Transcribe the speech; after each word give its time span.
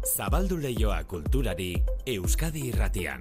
Zabaldu 0.00 0.56
leioa 0.56 1.02
kulturari 1.04 1.74
Euskadi 2.08 2.70
irratian. 2.70 3.20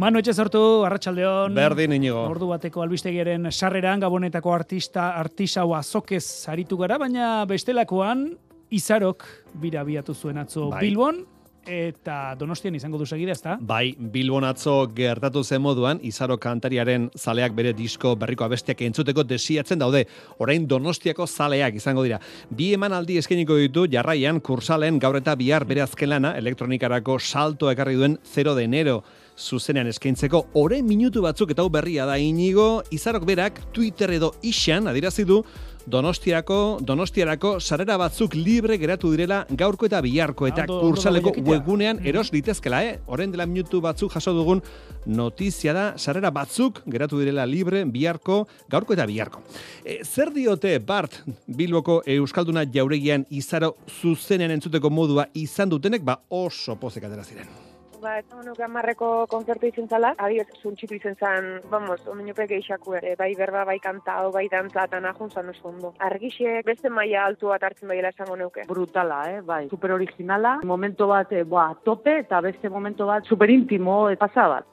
Manu 0.00 0.18
etxe 0.18 0.32
sortu, 0.32 0.60
arratsaldeon. 0.88 1.54
Berdin 1.54 1.92
inigo. 1.92 2.22
Ordu 2.32 2.48
bateko 2.50 2.82
albistegiaren 2.82 3.50
sarreran 3.52 4.00
gabonetako 4.00 4.54
artista 4.54 5.10
artisau 5.20 5.74
azokez 5.76 6.24
aritu 6.50 6.78
gara, 6.80 6.96
baina 6.98 7.44
bestelakoan 7.46 8.30
izarok 8.72 9.26
bira 9.60 9.84
biatu 9.84 10.14
zuen 10.14 10.40
atzo 10.40 10.70
Bai. 10.72 10.80
Bilbon, 10.88 11.20
eta 11.70 12.34
donostian 12.38 12.74
izango 12.74 12.98
du 12.98 13.06
segida, 13.06 13.32
ezta? 13.32 13.56
Bai, 13.60 13.94
Bilbon 13.96 14.44
atzo 14.44 14.74
gertatu 14.94 15.42
zen 15.44 15.62
moduan, 15.62 16.00
Izaro 16.02 16.36
kantariaren 16.42 17.08
zaleak 17.16 17.54
bere 17.54 17.72
disko 17.76 18.16
berriko 18.18 18.44
abestiak 18.44 18.82
entzuteko 18.88 19.24
desiatzen 19.24 19.78
daude. 19.78 20.04
Orain 20.42 20.66
Donostiako 20.68 21.26
zaleak 21.26 21.78
izango 21.78 22.04
dira. 22.06 22.20
Bi 22.50 22.72
emanaldi 22.74 23.20
eskainiko 23.22 23.56
ditu 23.60 23.86
jarraian 23.90 24.40
kursalen 24.40 24.98
gaur 24.98 25.20
eta 25.20 25.36
bihar 25.38 25.64
bere 25.64 25.84
azken 25.86 26.10
lana 26.10 26.34
elektronikarako 26.38 27.18
salto 27.20 27.70
ekarri 27.70 27.98
duen 28.00 28.18
0 28.34 28.54
de 28.58 28.64
enero 28.64 29.02
zuzenean 29.40 29.88
eskaintzeko 29.90 30.44
orain 30.60 30.86
minutu 30.86 31.22
batzuk 31.24 31.54
eta 31.54 31.64
berria 31.72 32.06
da 32.06 32.18
inigo 32.18 32.82
izarok 32.92 33.24
berak 33.24 33.60
Twitter 33.72 34.10
edo 34.12 34.34
isan 34.42 34.88
adirazi 34.88 35.24
du 35.24 35.42
Donostiako, 35.90 36.78
Donostiarako 36.84 37.54
sarera 37.60 37.96
batzuk 37.98 38.34
libre 38.36 38.76
geratu 38.78 39.10
direla 39.14 39.40
gaurko 39.50 39.88
eta 39.88 40.00
biharko 40.04 40.46
eta 40.46 40.66
ondo 40.68 40.80
kursaleko 40.84 41.32
webgunean 41.46 42.02
eros 42.06 42.28
litezkela, 42.34 42.82
eh? 42.84 42.98
Orain 43.06 43.32
dela 43.32 43.46
minutu 43.46 43.80
batzuk 43.80 44.12
jaso 44.12 44.34
dugun 44.36 44.60
notizia 45.06 45.72
da 45.72 45.86
sarera 45.96 46.30
batzuk 46.30 46.82
geratu 46.86 47.18
direla 47.18 47.46
libre 47.46 47.82
biharko, 47.84 48.44
gaurko 48.70 48.94
eta 48.94 49.08
biharko. 49.08 49.42
E, 49.84 50.02
zer 50.04 50.30
diote 50.36 50.76
Bart 50.78 51.22
Bilboko 51.46 52.02
Euskalduna 52.06 52.66
jauregian 52.70 53.24
izaro 53.30 53.74
zuzenean 53.88 54.52
entzuteko 54.58 54.90
modua 54.90 55.26
izan 55.34 55.72
dutenek, 55.72 56.04
ba 56.04 56.20
oso 56.28 56.76
pozek 56.76 57.08
atera 57.08 57.24
ziren. 57.24 57.69
Ba, 58.00 58.14
ez 58.16 58.24
honu 58.32 58.54
gamarreko 58.56 59.26
konzertu 59.28 59.68
izan 59.68 59.88
zala, 59.92 60.14
adiez, 60.24 60.46
zuntxitu 60.62 60.96
izan 60.96 61.16
zan, 61.20 61.48
vamos, 61.68 61.98
omenupek 62.08 62.48
geixaku 62.54 62.94
ere, 62.96 63.12
bai 63.18 63.34
berba, 63.36 63.66
bai 63.68 63.76
kantao, 63.82 64.30
bai 64.32 64.46
dantza, 64.48 64.86
eta 64.88 65.02
nahun 65.04 65.28
zan 65.28 65.50
oso 65.52 65.68
ondo. 65.68 65.90
Argixek 66.08 66.64
beste 66.64 66.88
maila 66.88 67.26
altu 67.28 67.52
bat 67.52 67.66
hartzen 67.68 67.92
baiela 67.92 68.14
esango 68.14 68.38
neuke. 68.40 68.64
brutala, 68.68 69.20
eh, 69.30 69.42
bai. 69.42 69.68
Super 69.68 69.92
originala, 69.92 70.60
momento 70.64 71.08
bat, 71.08 71.32
eh, 71.32 71.44
boa, 71.44 71.74
tope, 71.84 72.18
eta 72.24 72.40
beste 72.40 72.70
momento 72.70 73.06
bat 73.06 73.24
super 73.26 73.50
intimo, 73.50 74.08
eh, 74.08 74.16
pasa 74.16 74.48
bat. 74.48 74.64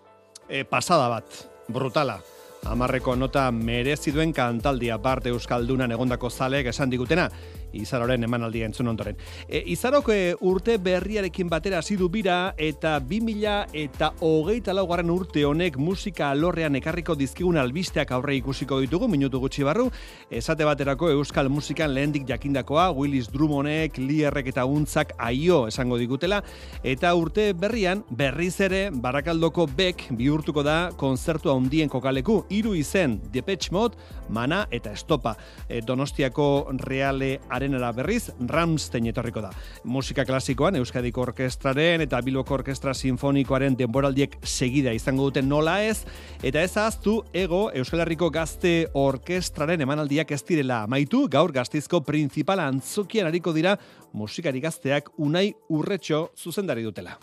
E, 0.48 0.64
pasada 0.64 1.10
bat, 1.10 1.26
brutala. 1.68 2.22
Amarreko 2.68 3.16
nota 3.16 3.52
merezi 3.52 4.12
duen 4.12 4.34
kantaldia 4.34 4.98
Bart 4.98 5.28
Euskaldunan 5.30 5.92
egondako 5.92 6.30
zaleek 6.30 6.68
esan 6.68 6.90
digutena, 6.90 7.30
Izaroren 7.74 8.24
emanaldia 8.24 8.66
entzun 8.66 8.88
ondoren. 8.88 9.18
E, 9.48 9.64
Izarok 9.74 10.12
urte 10.48 10.78
berriarekin 10.78 11.50
batera 11.50 11.80
hasi 11.80 11.98
du 11.98 12.10
bira 12.10 12.54
eta 12.58 12.98
2000 13.00 13.68
eta 13.74 14.12
hogeita 14.22 14.74
laugarren 14.74 15.10
urte 15.12 15.44
honek 15.46 15.78
musika 15.78 16.32
alorrean 16.32 16.76
ekarriko 16.80 17.16
dizkigun 17.16 17.58
albisteak 17.58 18.12
aurre 18.16 18.36
ikusiko 18.38 18.80
ditugu, 18.84 19.08
minutu 19.08 19.40
gutxi 19.40 19.66
barru, 19.68 19.90
esate 20.32 20.66
baterako 20.68 21.12
euskal 21.14 21.50
musikan 21.50 21.94
lehendik 21.94 22.28
jakindakoa, 22.28 22.90
Willis 22.92 23.30
Drummondek, 23.34 23.98
Lierrek 23.98 24.52
eta 24.54 24.66
Untzak 24.66 25.14
aio 25.18 25.66
esango 25.68 25.98
digutela, 25.98 26.42
eta 26.84 27.14
urte 27.16 27.52
berrian 27.54 28.04
berriz 28.10 28.56
ere 28.64 28.88
Barakaldoko 28.92 29.68
Bek 29.78 30.08
bihurtuko 30.18 30.64
da 30.64 30.78
kontzertu 30.98 31.52
handien 31.54 31.90
kokaleku, 31.90 32.44
hiru 32.50 32.76
izen, 32.78 33.20
Depeche 33.34 33.74
Mode, 33.76 33.98
Mana 34.30 34.66
eta 34.72 34.92
Estopa. 34.92 35.36
E, 35.70 35.82
Donostiako 35.82 36.68
Reale 36.84 37.40
Arenara 37.58 37.90
berriz, 37.92 38.30
Ramstein 38.40 39.08
etorriko 39.10 39.42
da. 39.44 39.50
Musika 39.84 40.24
klasikoan 40.26 40.78
Euskadiko 40.80 41.24
Orkestraren 41.26 42.02
eta 42.06 42.22
Bilboko 42.22 42.54
Orkestra 42.60 42.94
Sinfonikoaren 42.94 43.76
denboraldiek 43.80 44.38
segida 44.46 44.94
izango 44.96 45.28
duten 45.32 45.50
nola 45.50 45.80
ez, 45.84 46.04
eta 46.46 46.62
ez 46.64 46.72
ahaztu 46.78 47.18
ego 47.34 47.68
Euskal 47.74 48.06
Herriko 48.06 48.30
Gazte 48.32 48.76
Orkestraren 48.94 49.82
emanaldiak 49.84 50.32
ez 50.38 50.42
direla 50.48 50.84
amaitu, 50.86 51.26
gaur 51.28 51.52
gaztizko 51.56 52.04
principala 52.06 52.68
antzokian 52.70 53.28
hariko 53.28 53.54
dira 53.56 53.76
musikari 54.14 54.62
gazteak 54.64 55.10
unai 55.18 55.50
urretxo 55.70 56.30
zuzendari 56.38 56.84
dutela. 56.86 57.18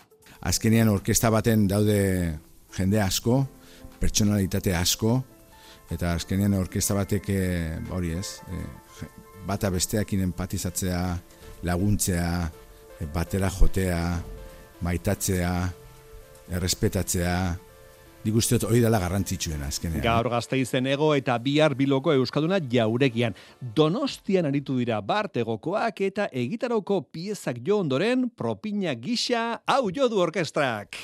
azkenean 0.45 0.89
orkesta 0.93 1.31
baten 1.31 1.69
daude 1.69 2.39
jende 2.77 3.01
asko, 3.01 3.47
pertsonalitate 4.01 4.75
asko, 4.77 5.23
eta 5.95 6.13
azkenean 6.19 6.55
orkesta 6.59 6.95
batek 6.97 7.29
eh, 7.33 7.79
hori 7.91 8.11
ez, 8.19 8.41
je- 8.51 8.67
bata 9.47 9.71
besteakin 9.71 10.21
empatizatzea, 10.29 11.03
laguntzea, 11.63 12.51
eh, 13.01 13.09
batera 13.15 13.51
jotea, 13.51 14.01
maitatzea, 14.81 15.53
errespetatzea, 16.51 17.37
nik 18.25 18.37
uste 18.41 18.57
dut 18.57 18.69
hori 18.71 18.81
dela 18.81 18.99
garrantzitsuena 19.03 19.69
azkenean. 19.69 20.03
Gaur 20.05 20.31
gazteizen 20.33 20.89
ego 20.89 21.13
eta 21.17 21.37
bihar 21.45 21.77
biloko 21.77 22.15
euskaduna 22.17 22.61
jauregian. 22.73 23.37
Donostian 23.61 24.49
aritu 24.49 24.79
dira 24.81 25.01
bart 25.05 25.37
egokoak 25.45 26.01
eta 26.09 26.31
egitaroko 26.33 27.03
piezak 27.13 27.61
jo 27.67 27.83
ondoren 27.85 28.31
propina 28.31 28.97
gisa 28.97 29.61
hau 29.67 29.93
jo 29.93 30.09
du 30.09 30.25
orkestrak. 30.25 31.01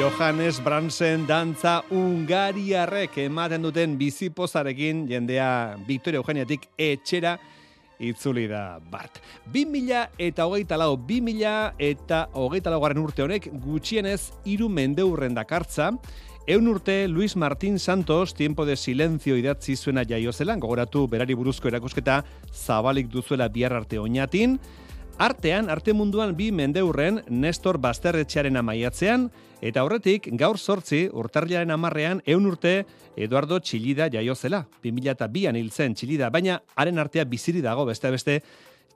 Johannes 0.00 0.62
Bransen 0.64 1.26
dantza 1.28 1.82
Ungariarrek 1.92 3.18
ematen 3.20 3.66
duten 3.66 3.98
bizipozarekin 4.00 5.02
jendea 5.10 5.76
Victoria 5.84 6.22
Eugeniatik 6.22 6.64
etxera 6.80 7.34
itzuli 8.00 8.46
da 8.48 8.78
Bart. 8.80 9.18
2000 9.52 10.16
eta 10.24 10.46
hogeita 10.48 10.78
lau, 10.80 10.94
2000 10.96 11.76
eta 11.90 12.22
hogeita 12.32 12.72
laugarren 12.72 13.02
urte 13.02 13.26
honek 13.26 13.50
gutxienez 13.60 14.30
hiru 14.48 14.70
mendeurren 14.72 15.36
dakartza, 15.36 15.90
Eun 16.48 16.72
urte 16.72 17.04
Luis 17.06 17.36
Martín 17.36 17.78
Santos 17.78 18.32
tiempo 18.32 18.64
de 18.64 18.78
silencio 18.80 19.36
idatzi 19.36 19.76
zuena 19.76 20.06
jaiozelan, 20.08 20.64
gogoratu 20.64 21.04
berari 21.12 21.36
buruzko 21.36 21.68
erakusketa 21.68 22.22
zabalik 22.54 23.12
duzuela 23.12 23.52
bihar 23.52 23.76
arte 23.76 24.00
oinatin, 24.00 24.56
Artean, 25.20 25.68
arte 25.68 25.92
munduan 25.92 26.32
bi 26.32 26.48
mendeurren 26.48 27.20
Nestor 27.28 27.76
Basterretxearen 27.76 28.56
amaiatzean, 28.56 29.28
eta 29.60 29.84
horretik 29.84 30.28
gaur 30.40 30.58
sortzi 30.58 31.06
urtarriaren 31.12 31.70
amarrean 31.70 32.22
eun 32.26 32.46
urte 32.48 32.84
Eduardo 33.16 33.58
Txillida 33.60 34.08
jaiozela. 34.12 34.64
2002an 34.84 35.58
hil 35.58 35.70
zen 35.70 35.94
Txillida, 35.94 36.30
baina 36.30 36.60
haren 36.74 36.98
artea 36.98 37.24
biziri 37.24 37.60
dago 37.60 37.84
beste 37.84 38.10
beste 38.10 38.40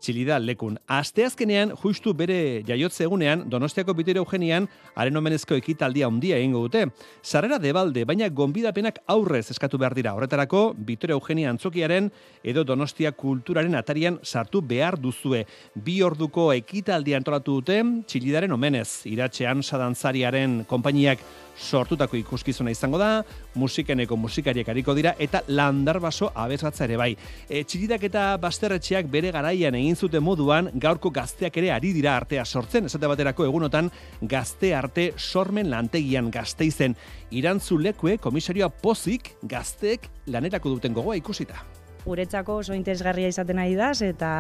Txilida 0.01 0.39
lekun. 0.43 0.77
Asteazkenean, 0.91 1.73
justu 1.81 2.13
bere 2.17 2.63
jaiotze 2.67 3.05
egunean, 3.07 3.45
Donostiako 3.51 3.95
Bitero 3.97 4.25
Eugenian, 4.25 4.67
haren 4.95 5.17
omenezko 5.17 5.57
ekitaldia 5.57 6.09
handia 6.11 6.37
egingo 6.41 6.65
dute. 6.67 6.87
Sarrera 7.23 7.59
debalde, 7.59 8.05
baina 8.05 8.29
gonbidapenak 8.29 9.01
aurrez 9.15 9.47
eskatu 9.55 9.81
behar 9.81 9.97
dira. 9.97 10.15
Horretarako, 10.15 10.75
Bitero 10.77 11.17
Eugenia 11.17 11.51
antzokiaren 11.55 12.11
edo 12.45 12.65
Donostia 12.65 13.13
kulturaren 13.13 13.75
atarian 13.81 14.19
sartu 14.23 14.61
behar 14.61 14.99
duzue. 15.01 15.45
Bi 15.75 16.01
orduko 16.03 16.51
ekitaldia 16.53 17.17
antolatu 17.21 17.61
dute, 17.61 17.81
Txilidaren 18.07 18.53
omenez. 18.53 19.07
Iratxean 19.09 19.65
sadantzariaren 19.65 20.63
konpainiak 20.69 21.25
sortutako 21.55 22.17
ikuskizuna 22.19 22.73
izango 22.75 22.99
da, 22.99 23.23
musikeneko 23.55 24.17
musikariak 24.19 24.69
ariko 24.69 24.95
dira, 24.95 25.15
eta 25.19 25.43
landarbaso 25.49 26.31
abesgatza 26.35 26.85
ere 26.89 26.99
bai. 26.99 27.11
E, 27.49 27.63
txilidak 27.63 28.09
eta 28.11 28.25
basterretxeak 28.43 29.09
bere 29.11 29.31
garaian 29.35 29.75
egin 29.85 29.95
egin 29.95 30.01
zute 30.01 30.21
moduan 30.21 30.71
gaurko 30.81 31.11
gazteak 31.15 31.57
ere 31.61 31.71
ari 31.75 31.93
dira 31.95 32.17
artea 32.17 32.45
sortzen, 32.45 32.89
esate 32.89 33.09
baterako 33.11 33.45
egunotan 33.45 33.91
gazte 34.23 34.75
arte 34.75 35.13
sormen 35.19 35.71
lantegian 35.71 36.31
gazteizen. 36.31 36.97
Irantzu 37.31 37.79
lekue 37.79 38.19
komisarioa 38.19 38.71
pozik 38.71 39.35
gazteek 39.43 40.11
lanerako 40.27 40.77
duten 40.77 40.95
gogoa 40.95 41.17
ikusita 41.21 41.84
guretzako 42.05 42.59
oso 42.61 42.75
interesgarria 42.77 43.31
izaten 43.33 43.59
ari 43.59 43.75
da, 43.79 43.91
eta 44.05 44.31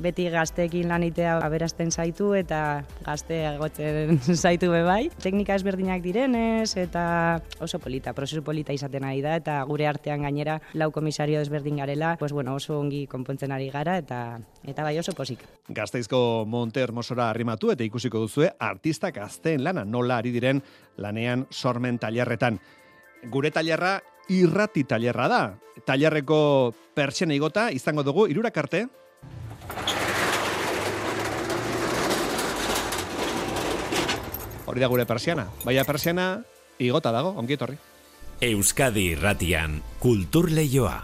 beti 0.00 0.26
gazteekin 0.32 0.88
lanitea 0.88 1.36
aberasten 1.44 1.90
zaitu 1.92 2.32
eta 2.36 2.84
gazte 3.04 3.42
agotzen 3.46 4.20
zaitu 4.44 4.70
bebai. 4.72 5.10
Teknika 5.22 5.56
ezberdinak 5.58 6.02
direnez 6.04 6.76
eta 6.80 7.04
oso 7.64 7.78
polita, 7.78 8.14
prozesu 8.16 8.42
polita 8.44 8.72
izaten 8.72 9.04
ari 9.04 9.20
da, 9.24 9.36
eta 9.40 9.60
gure 9.68 9.88
artean 9.88 10.24
gainera 10.24 10.60
lau 10.74 10.90
komisario 10.94 11.42
ezberdin 11.44 11.82
garela, 11.82 12.14
pues 12.18 12.32
bueno, 12.32 12.54
oso 12.56 12.78
ongi 12.80 13.04
konpontzen 13.06 13.52
ari 13.52 13.68
gara 13.70 13.98
eta 14.00 14.38
eta 14.64 14.86
bai 14.86 14.96
oso 14.98 15.12
posik. 15.12 15.44
Gazteizko 15.68 16.44
Monte 16.48 16.80
Hermosora 16.84 17.28
arrimatu 17.30 17.72
eta 17.74 17.84
ikusiko 17.84 18.24
duzue 18.24 18.50
artista 18.58 19.12
gazteen 19.12 19.64
lana 19.64 19.84
nola 19.84 20.18
ari 20.22 20.32
diren 20.32 20.62
lanean 20.96 21.46
sormen 21.50 21.98
tailerretan. 21.98 22.58
Gure 23.32 23.50
tailerra 23.50 23.98
irrati 24.28 24.84
tailerra 24.84 25.28
da. 25.28 25.42
Tailerreko 25.84 26.72
pertsiana 26.94 27.34
igota 27.34 27.70
izango 27.74 28.02
dugu 28.02 28.28
irurak 28.30 28.56
arte. 28.56 28.86
Hori 34.66 34.80
da 34.80 34.88
gure 34.88 35.04
persiana. 35.06 35.48
Baina 35.64 35.84
persiana 35.84 36.28
igota 36.78 37.12
dago, 37.14 37.34
ongi 37.38 37.54
etorri. 37.58 37.76
Euskadi 38.42 39.10
irratian, 39.14 39.78
kultur 40.02 40.50
lehioa, 40.50 40.96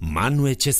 manu 0.00 0.50
etxe 0.50 0.74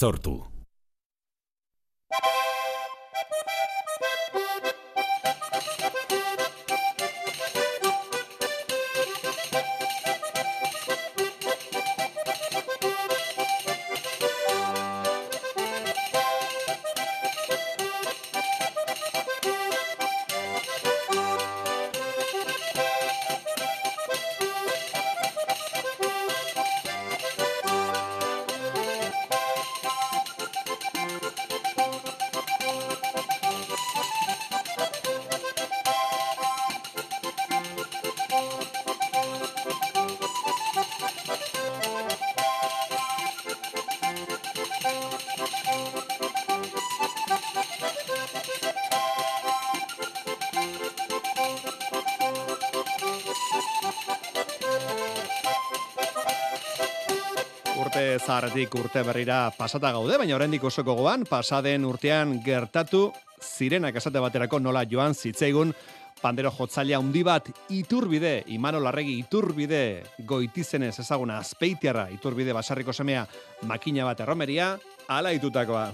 urte 57.95 58.19
zaharretik 58.27 58.73
urte 58.75 59.03
berrira 59.07 59.53
pasata 59.55 59.93
gaude, 59.95 60.17
baina 60.19 60.35
oraindik 60.35 60.65
oso 60.67 60.83
gogoan, 60.83 61.23
pasaden 61.31 61.85
urtean 61.87 62.41
gertatu 62.43 63.13
zirenak 63.39 63.95
esate 64.01 64.19
baterako 64.19 64.59
nola 64.59 64.83
joan 64.91 65.15
zitzaigun 65.15 65.71
pandero 66.19 66.51
jotzailea 66.51 66.99
handi 66.99 67.23
bat 67.23 67.53
iturbide, 67.71 68.43
imano 68.51 68.81
larregi 68.83 69.15
iturbide 69.23 70.03
goitizenez 70.27 70.97
ezaguna 71.05 71.39
azpeitiarra 71.39 72.09
iturbide 72.11 72.57
basarriko 72.57 72.93
semea 72.93 73.29
makina 73.63 74.11
bat 74.11 74.27
erromeria, 74.27 74.75
ala 75.07 75.31
itutakoa. 75.31 75.93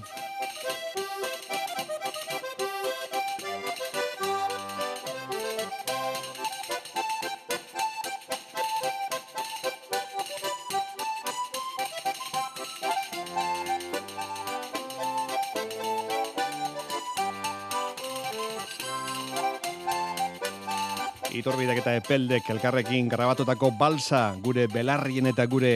Iturbidek 21.30 21.78
eta 21.84 21.94
epeldek 22.00 22.48
elkarrekin 22.50 23.08
grabatutako 23.10 23.70
balsa 23.78 24.34
gure 24.42 24.66
belarrien 24.72 25.30
eta 25.30 25.46
gure 25.46 25.74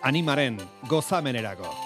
animaren 0.00 0.56
gozamenerako. 0.88 1.83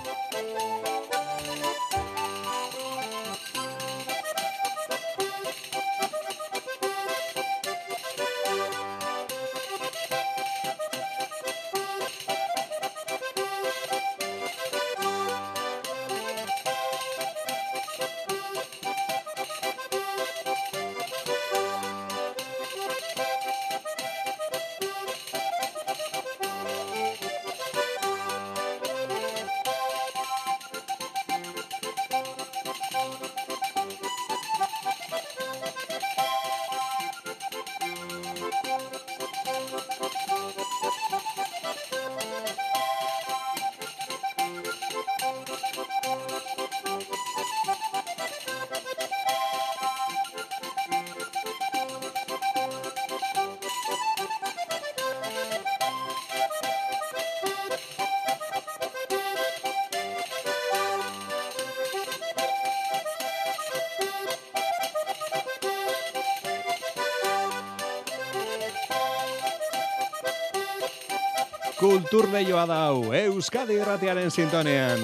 Kultur 71.79 72.27
behioa 72.33 72.65
dau, 72.67 73.13
Euskadi 73.15 73.77
irratiaren 73.79 74.33
sintonean. 74.35 74.99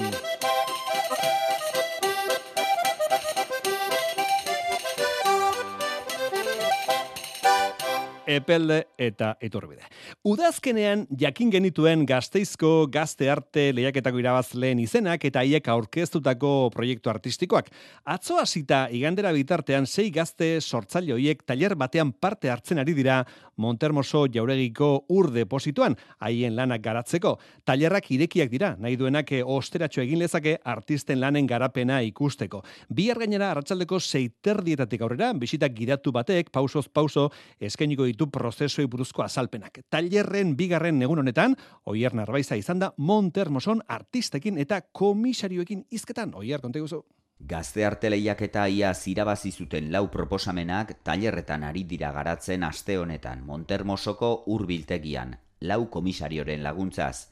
Epelde 8.27 8.81
eta 8.99 9.35
iturbide. 9.45 9.85
Udazkenean 10.27 11.05
jakin 11.19 11.51
genituen 11.53 12.03
gazteizko 12.09 12.87
gazte 12.91 13.29
arte 13.31 13.69
lehiaketako 13.77 14.19
irabazleen 14.19 14.81
izenak 14.81 15.23
eta 15.29 15.43
haiek 15.45 15.67
aurkeztutako 15.71 16.71
proiektu 16.73 17.13
artistikoak. 17.13 17.69
Atzo 18.03 18.39
hasita 18.41 18.87
igandera 18.91 19.31
bitartean 19.31 19.85
sei 19.87 20.09
gazte 20.11 20.57
sortzaile 20.59 21.15
hoiek 21.15 21.45
tailer 21.45 21.77
batean 21.79 22.11
parte 22.11 22.51
hartzen 22.51 22.81
ari 22.81 22.97
dira 22.97 23.21
Montermoso 23.57 24.25
jauregiko 24.31 25.05
ur 25.09 25.31
deposituan, 25.31 25.95
haien 26.19 26.55
lanak 26.55 26.81
garatzeko. 26.83 27.37
Tailerrak 27.63 28.11
irekiak 28.11 28.51
dira, 28.51 28.75
nahi 28.79 28.97
duenak 28.99 29.31
osteratxo 29.45 30.01
egin 30.03 30.19
lezake 30.19 30.57
artisten 30.63 31.19
lanen 31.19 31.47
garapena 31.47 32.01
ikusteko. 32.05 32.61
Bihar 32.89 33.19
gainera 33.19 33.51
arratsaldeko 33.51 33.99
seiterdietatik 33.99 35.01
aurrera, 35.01 35.31
bisitak 35.33 35.73
gidatu 35.75 36.11
batek, 36.11 36.51
pausoz 36.51 36.87
pauso, 36.87 37.29
eskainiko 37.59 38.05
ditu 38.05 38.29
prozesoi 38.31 38.87
buruzko 38.87 39.23
azalpenak. 39.23 39.81
Tailerren 39.89 40.55
bigarren 40.55 41.01
egun 41.01 41.23
honetan, 41.25 41.55
Oier 41.85 42.15
Narbaiza 42.15 42.57
izan 42.59 42.79
da 42.79 42.93
Montermoson 42.97 43.81
artistekin 43.87 44.57
eta 44.57 44.81
komisarioekin 44.91 45.85
izketan. 45.91 46.33
Oier, 46.35 46.61
konte 46.61 46.83
guzu. 46.83 47.03
Gazte 47.39 47.83
arte 47.85 48.09
lehiaketa 48.09 48.65
ia 48.67 48.93
zirabazi 48.93 49.51
zuten 49.51 49.91
lau 49.91 50.07
proposamenak 50.09 50.93
tailerretan 51.03 51.63
ari 51.67 51.83
dira 51.83 52.11
garatzen 52.11 52.63
aste 52.63 52.95
honetan 52.97 53.43
Montermosoko 53.45 54.29
hurbiltegian, 54.47 55.35
lau 55.61 55.85
komisarioren 55.93 56.63
laguntzaz. 56.63 57.27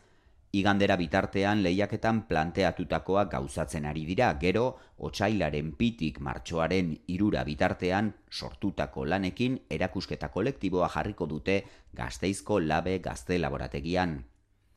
Igandera 0.54 0.98
bitartean 1.02 1.64
lehiaketan 1.66 2.20
planteatutakoa 2.30 3.24
gauzatzen 3.32 3.88
ari 3.90 4.04
dira, 4.06 4.28
gero, 4.44 4.78
otsailaren 5.00 5.72
pitik 5.80 6.20
martxoaren 6.20 6.92
irura 7.08 7.44
bitartean 7.44 8.14
sortutako 8.30 9.06
lanekin 9.06 9.58
erakusketa 9.70 10.30
kolektiboa 10.30 10.92
jarriko 10.94 11.26
dute 11.26 11.64
gazteizko 11.94 12.60
labe 12.60 13.00
gazte 13.00 13.40
laborategian. 13.40 14.20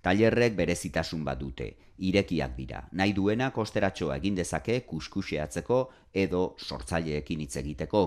Tailerrek 0.07 0.55
berezitasun 0.55 1.25
bat 1.27 1.41
dute, 1.41 1.73
irekiak 1.99 2.53
dira, 2.57 2.85
nahi 2.93 3.15
duena 3.17 3.51
kosteratxoa 3.51 4.21
egin 4.21 4.37
dezake 4.39 4.81
kuskuseatzeko 4.87 5.81
edo 6.15 6.43
sortzaileekin 6.59 7.43
hitz 7.43 7.57
egiteko. 7.63 8.05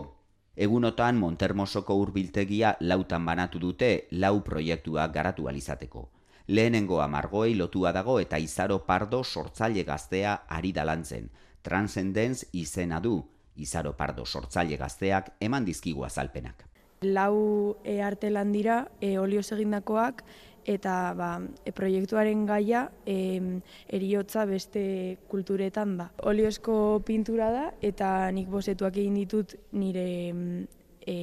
Egunotan 0.56 1.20
Montermosoko 1.20 1.98
hurbiltegia 2.00 2.77
lautan 2.79 3.25
banatu 3.25 3.60
dute 3.60 3.91
lau 4.12 4.39
proiektua 4.44 5.08
garatu 5.08 5.51
alizateko 5.51 6.08
lehenengo 6.50 7.01
amargoei 7.01 7.53
lotua 7.56 7.91
dago 7.94 8.15
eta 8.20 8.39
izaro 8.41 8.79
pardo 8.86 9.24
sortzaile 9.24 9.84
gaztea 9.86 10.34
ari 10.50 10.72
dalantzen. 10.74 11.29
Transcendence 11.62 12.48
izena 12.53 13.00
du, 13.00 13.20
izaro 13.56 13.94
pardo 13.98 14.25
sortzaile 14.25 14.77
gazteak 14.77 15.36
eman 15.46 15.65
dizkigu 15.65 16.06
azalpenak. 16.08 16.65
Lau 17.01 17.77
e, 17.84 18.01
arte 18.01 18.32
dira, 18.51 18.88
e, 19.00 19.18
olioz 19.20 19.51
egindakoak, 19.51 20.24
eta 20.69 21.13
ba, 21.17 21.29
e, 21.65 21.73
proiektuaren 21.73 22.45
gaia 22.45 22.85
e, 23.05 23.41
eriotza 23.89 24.45
beste 24.45 24.83
kulturetan 25.31 25.95
da. 25.97 26.09
Oliozko 26.29 27.01
pintura 27.05 27.49
da, 27.53 27.65
eta 27.81 28.29
nik 28.35 28.49
bosetuak 28.53 28.99
egin 29.01 29.17
ditut 29.17 29.55
nire 29.73 30.05
e, 31.01 31.15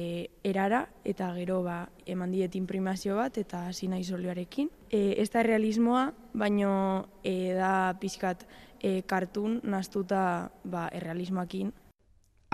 erara 0.43 0.83
eta 1.07 1.31
gero 1.37 1.61
ba, 1.63 1.79
eman 2.05 2.33
diet 2.35 2.57
imprimazio 2.59 3.15
bat 3.19 3.39
eta 3.39 3.67
hasi 3.71 3.87
naiz 3.87 4.09
olioarekin. 4.11 4.69
E, 4.91 5.15
ez 5.21 5.29
da 5.31 5.43
realismoa, 5.47 6.09
baino 6.33 6.73
e, 7.23 7.53
da 7.55 7.93
pixkat 8.01 8.43
e, 8.81 9.01
kartun 9.07 9.61
naztuta 9.63 10.49
ba, 10.63 10.89
errealismoakin. 10.91 11.71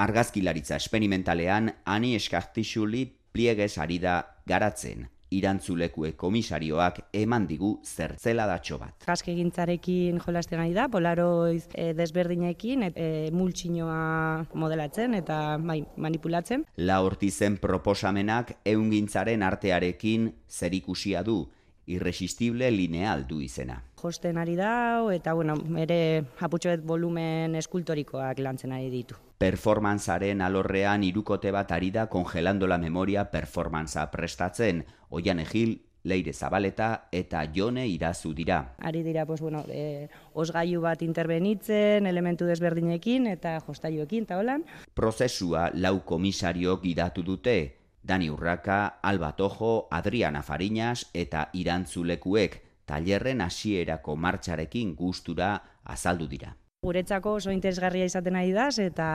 Argazkilaritza 0.03 0.77
esperimentalean, 0.81 1.69
ani 1.85 2.15
eskartixuli 2.17 3.05
plieges 3.33 3.77
ari 3.81 3.99
da 4.01 4.21
garatzen 4.49 5.07
irantzulekue 5.37 6.13
komisarioak 6.19 6.99
eman 7.23 7.47
digu 7.49 7.73
zertzela 7.83 8.45
datxo 8.49 8.79
bat. 8.81 8.95
Jaske 9.07 9.35
gintzarekin 9.37 10.19
jolasten 10.23 10.61
ari 10.63 10.75
da, 10.75 10.87
polaroiz 10.91 11.65
e, 11.73 11.91
desberdinekin, 11.97 12.87
e, 12.91 13.09
multxinoa 13.33 14.45
modelatzen 14.53 15.17
eta 15.19 15.57
bai, 15.61 15.81
manipulatzen. 15.97 16.67
La 16.77 17.01
hortizen 17.03 17.57
proposamenak 17.61 18.57
eungintzaren 18.73 19.43
artearekin 19.43 20.31
zerikusia 20.49 21.23
du, 21.23 21.43
irresistible 21.85 22.69
lineal 22.71 23.27
du 23.27 23.41
izena. 23.41 23.81
Josten 24.01 24.37
ari 24.37 24.55
da, 24.55 25.03
eta 25.13 25.33
bueno, 25.33 25.55
ere 25.79 26.23
aputxoet 26.39 26.83
volumen 26.85 27.55
eskultorikoak 27.55 28.39
lantzen 28.39 28.71
ari 28.75 28.89
ditu 28.91 29.19
performanzaren 29.43 30.39
alorrean 30.39 31.03
irukote 31.03 31.51
bat 31.51 31.73
ari 31.75 31.89
da 31.91 32.05
kongelando 32.07 32.67
la 32.67 32.77
memoria 32.79 33.25
performantza 33.31 34.05
prestatzen, 34.11 34.85
oian 35.09 35.41
egil, 35.43 35.81
leire 36.03 36.33
zabaleta 36.33 37.09
eta 37.11 37.43
jone 37.55 37.85
irazu 37.87 38.33
dira. 38.35 38.75
Ari 38.79 39.03
dira, 39.03 39.25
pues, 39.25 39.41
bueno, 39.41 39.63
e, 39.67 40.07
osgaiu 40.33 40.81
bat 40.83 41.01
interbenitzen, 41.01 42.07
elementu 42.07 42.47
desberdinekin 42.47 43.27
eta 43.31 43.57
jostaiuekin, 43.67 44.27
eta 44.27 44.39
holan. 44.39 44.65
Prozesua 44.93 45.69
lau 45.73 46.01
komisario 46.05 46.79
gidatu 46.83 47.23
dute, 47.23 47.57
Dani 48.03 48.29
Urraka, 48.29 48.99
Alba 49.01 49.31
Tojo, 49.35 49.87
Adriana 49.91 50.43
Fariñas 50.43 51.07
eta 51.13 51.47
Irantzulekuek, 51.53 52.59
tailerren 52.85 53.41
hasierako 53.41 54.15
martxarekin 54.15 54.95
gustura 54.95 55.53
azaldu 55.83 56.27
dira. 56.27 56.57
Guretzako 56.83 57.37
oso 57.39 57.51
interesgarria 57.55 58.03
izaten 58.09 58.35
ari 58.35 58.51
da, 58.51 58.65
eta 58.83 59.07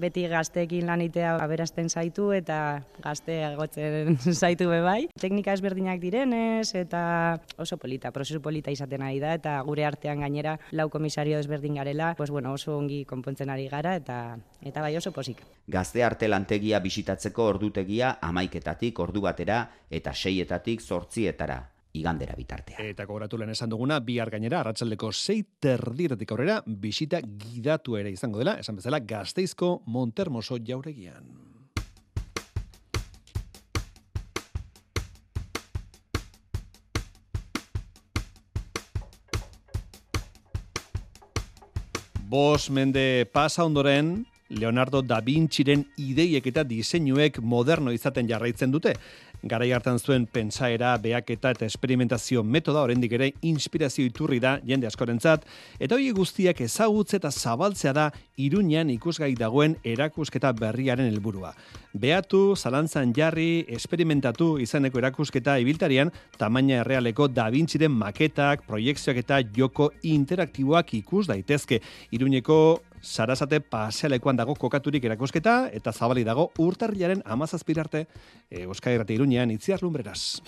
beti 0.00 0.22
gazteekin 0.30 0.86
lanitea 0.88 1.34
aberasten 1.44 1.90
zaitu 1.92 2.30
eta 2.32 2.80
gazte 3.04 3.42
agotzen 3.44 4.16
zaitu 4.42 4.70
bai. 4.72 5.10
Teknika 5.20 5.52
ezberdinak 5.52 6.00
direnez 6.00 6.72
eta 6.80 7.02
oso 7.60 7.76
polita, 7.76 8.08
prozesu 8.10 8.40
polita 8.40 8.72
izaten 8.72 9.04
ari 9.04 9.20
da, 9.20 9.34
eta 9.36 9.58
gure 9.68 9.84
artean 9.84 10.24
gainera 10.24 10.56
lau 10.72 10.88
komisario 10.88 11.38
ezberdin 11.38 11.76
garela, 11.76 12.14
pues 12.16 12.30
bueno, 12.30 12.54
oso 12.56 12.78
ongi 12.78 13.04
konpontzen 13.04 13.52
ari 13.52 13.68
gara 13.68 13.96
eta 14.00 14.38
eta 14.64 14.80
bai 14.80 14.96
oso 14.96 15.12
posik. 15.12 15.44
Gazte 15.68 16.02
arte 16.08 16.28
lantegia 16.28 16.80
bisitatzeko 16.80 17.50
ordutegia 17.52 18.16
amaiketatik 18.22 18.98
ordu 18.98 19.20
batera 19.28 19.60
eta 19.90 20.16
seietatik 20.16 20.80
zortzietara 20.80 21.73
igandera 21.94 22.34
bitartea. 22.36 22.82
Eta 22.90 23.06
kogratu 23.06 23.38
lehen 23.38 23.54
esan 23.54 23.70
duguna, 23.70 24.00
bihar 24.02 24.30
gainera, 24.34 24.60
arratsaldeko 24.60 25.12
sei 25.14 25.44
terdiretik 25.62 26.34
aurrera, 26.34 26.60
bisita 26.66 27.22
gidatu 27.22 27.96
ere 28.00 28.12
izango 28.14 28.42
dela, 28.42 28.58
esan 28.58 28.80
bezala, 28.80 29.00
gazteizko 29.00 29.82
Montermoso 29.86 30.58
jauregian. 30.58 31.30
Bos 42.34 42.66
mende 42.74 43.28
pasa 43.30 43.62
ondoren, 43.62 44.24
Leonardo 44.54 45.02
da 45.02 45.20
Vinciren 45.24 45.84
ideiek 46.00 46.46
eta 46.46 46.64
diseinuek 46.64 47.40
moderno 47.42 47.92
izaten 47.92 48.28
jarraitzen 48.30 48.72
dute 48.72 48.94
garai 49.44 49.70
hartan 49.76 49.98
zuen 49.98 50.24
pentsaera, 50.26 50.96
beaketa 50.98 51.50
eta 51.52 51.66
esperimentazio 51.68 52.42
metoda 52.42 52.80
oraindik 52.84 53.12
ere 53.12 53.30
inspirazio 53.44 54.04
iturri 54.08 54.40
da 54.40 54.56
jende 54.64 54.88
askorentzat 54.88 55.44
eta 55.78 55.94
hori 55.94 56.10
guztiak 56.16 56.62
ezagutze 56.64 57.18
eta 57.20 57.30
zabaltzea 57.30 57.92
da 57.92 58.06
Iruñean 58.40 58.90
ikusgai 58.90 59.34
dagoen 59.38 59.76
erakusketa 59.84 60.52
berriaren 60.58 61.06
helburua. 61.12 61.52
Beatu, 61.94 62.56
zalantzan 62.56 63.12
jarri, 63.14 63.64
esperimentatu 63.76 64.56
izaneko 64.58 64.98
erakusketa 64.98 65.58
ibiltarian 65.62 66.10
tamaina 66.38 66.80
errealeko 66.80 67.28
Da 67.28 67.46
Vinciren 67.54 67.92
maketak, 67.94 68.64
proiektzioak 68.66 69.22
eta 69.22 69.38
joko 69.54 69.92
interaktiboak 70.02 70.96
ikus 70.98 71.28
daitezke. 71.28 71.78
Iruñeko 72.10 72.58
Sarasate 73.04 73.60
pasealekuan 73.60 74.38
dago 74.40 74.56
kokaturik 74.58 75.04
erakusketa 75.04 75.68
eta 75.76 75.92
zabali 75.92 76.24
dago 76.24 76.48
urtarrilaren 76.64 77.22
amazazpirarte 77.36 78.06
e, 78.50 78.64
Euskal 78.64 78.96
Herrati 78.96 79.18
Iruñean 79.18 79.52
itziar 79.52 79.84
lumbreraz. 79.84 80.40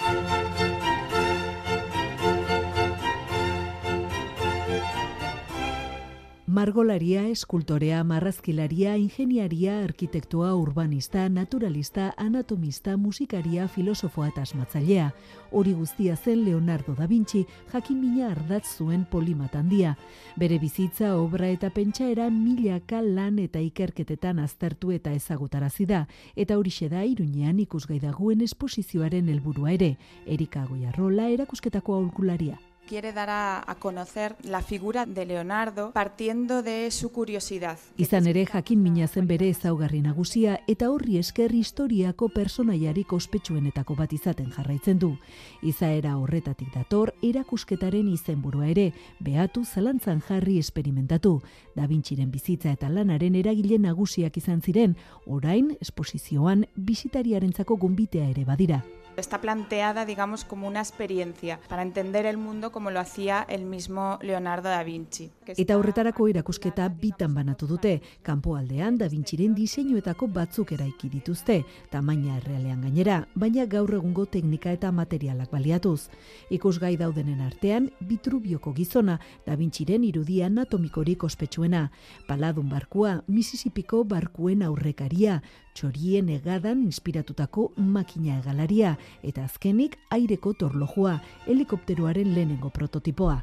Margolaria, 6.57 7.29
eskultorea, 7.29 8.03
marrazkilaria, 8.03 8.95
ingeniaria, 8.97 9.75
arkitektua, 9.85 10.55
urbanista, 10.57 11.29
naturalista, 11.29 12.15
anatomista, 12.17 12.95
musikaria, 12.97 13.67
filosofoa 13.69 14.31
eta 14.31 14.41
asmatzailea. 14.47 15.11
Hori 15.53 15.75
guztia 15.77 16.17
zen 16.17 16.47
Leonardo 16.47 16.95
da 16.97 17.07
Vinci 17.07 17.43
jakin 17.73 17.99
mina 18.01 18.31
ardatz 18.31 18.71
zuen 18.79 19.05
polimatandia. 19.05 19.99
Bere 20.41 20.57
bizitza, 20.59 21.11
obra 21.21 21.51
eta 21.53 21.69
pentsaera 21.69 22.31
milaka 22.31 23.03
lan 23.03 23.37
eta 23.39 23.61
ikerketetan 23.61 24.41
aztertu 24.41 24.95
eta 24.97 25.13
ezagutarazi 25.13 25.85
da. 25.85 26.07
Eta 26.37 26.57
hori 26.57 26.73
da 26.89 27.05
iruñean 27.05 27.61
ikusgai 27.61 28.01
dagoen 28.01 28.41
esposizioaren 28.41 29.29
helburua 29.29 29.73
ere. 29.73 29.99
Erika 30.25 30.65
Goiarrola 30.65 31.29
erakusketako 31.29 31.97
aurkularia 32.01 32.57
quiere 32.87 33.13
dar 33.13 33.31
a, 33.31 33.63
a 33.67 33.75
conocer 33.75 34.37
la 34.43 34.63
figura 34.63 35.07
de 35.07 35.27
Leonardo 35.27 35.91
partiendo 35.93 36.63
de 36.63 36.91
su 36.91 37.11
curiosidad. 37.11 37.79
Izan 37.97 38.27
ere 38.27 38.47
jakin 38.47 38.83
mina 38.83 39.09
zen 39.09 39.27
bere 39.27 39.49
ezaugarri 39.49 40.01
nagusia 40.01 40.61
eta 40.67 40.91
horri 40.91 41.19
esker 41.19 41.53
historiako 41.55 42.29
personaiarik 42.29 43.13
ospetsuenetako 43.13 43.97
bat 43.97 44.13
izaten 44.13 44.51
jarraitzen 44.51 44.99
du. 44.99 45.17
Izaera 45.63 46.17
horretatik 46.17 46.73
dator 46.75 47.13
erakusketaren 47.23 48.09
izenburua 48.09 48.69
ere, 48.69 48.93
behatu 49.21 49.65
zalantzan 49.65 50.23
jarri 50.29 50.59
esperimentatu. 50.59 51.41
Da 51.75 51.87
Vinciren 51.87 52.31
bizitza 52.31 52.71
eta 52.73 52.89
lanaren 52.89 53.35
eragile 53.35 53.79
nagusiak 53.79 54.37
izan 54.37 54.63
ziren, 54.63 54.97
orain 55.27 55.77
esposizioan 55.81 56.67
bisitariarentzako 56.77 57.77
gumbitea 57.77 58.31
ere 58.31 58.45
badira. 58.45 58.85
Está 59.17 59.41
planteada, 59.41 60.05
digamos, 60.05 60.45
como 60.45 60.69
una 60.69 60.81
experiencia 60.81 61.59
para 61.69 61.83
entender 61.83 62.27
el 62.27 62.37
mundo 62.37 62.71
como 62.71 62.91
lo 62.91 63.01
hacía 63.01 63.47
el 63.49 63.65
mismo 63.65 64.19
Leonardo 64.21 64.69
da 64.69 64.83
Vinci. 64.83 65.31
Eta 65.47 65.79
horretarako 65.79 66.29
irakusketa 66.29 66.89
bitan 66.89 67.35
banatu 67.35 67.67
dute, 67.67 68.03
kanpoaldean 68.23 68.99
da 68.99 69.09
Vinciren 69.09 69.55
diseinuetako 69.55 70.29
batzuk 70.29 70.73
eraiki 70.77 71.09
dituzte, 71.09 71.63
tamaina 71.91 72.37
errealean 72.37 72.83
gainera, 72.85 73.21
baina 73.35 73.65
gaur 73.65 73.95
egungo 73.97 74.27
teknika 74.27 74.73
eta 74.77 74.93
materialak 74.93 75.51
baliatuz. 75.51 76.11
Ikusgai 76.51 76.97
daudenen 77.01 77.41
artean, 77.41 77.91
Vitruvioko 78.01 78.75
gizona, 78.75 79.21
da 79.47 79.57
Vinciren 79.57 80.05
irudia 80.05 80.47
anatomikorik 80.51 81.25
ospetsuena, 81.25 81.91
paladun 82.29 82.69
barkua, 82.69 83.23
Mississippiko 83.29 84.05
barkuen 84.05 84.63
aurrekaria, 84.63 85.41
txorien 85.77 86.31
egadan 86.33 86.81
inspiratutako 86.87 87.67
makina 87.77 88.39
egalaria 88.41 88.95
eta 89.23 89.45
azkenik 89.45 89.99
aireko 90.17 90.55
torlojua, 90.57 91.19
helikopteroaren 91.47 92.33
lehenengo 92.35 92.71
prototipoa. 92.73 93.43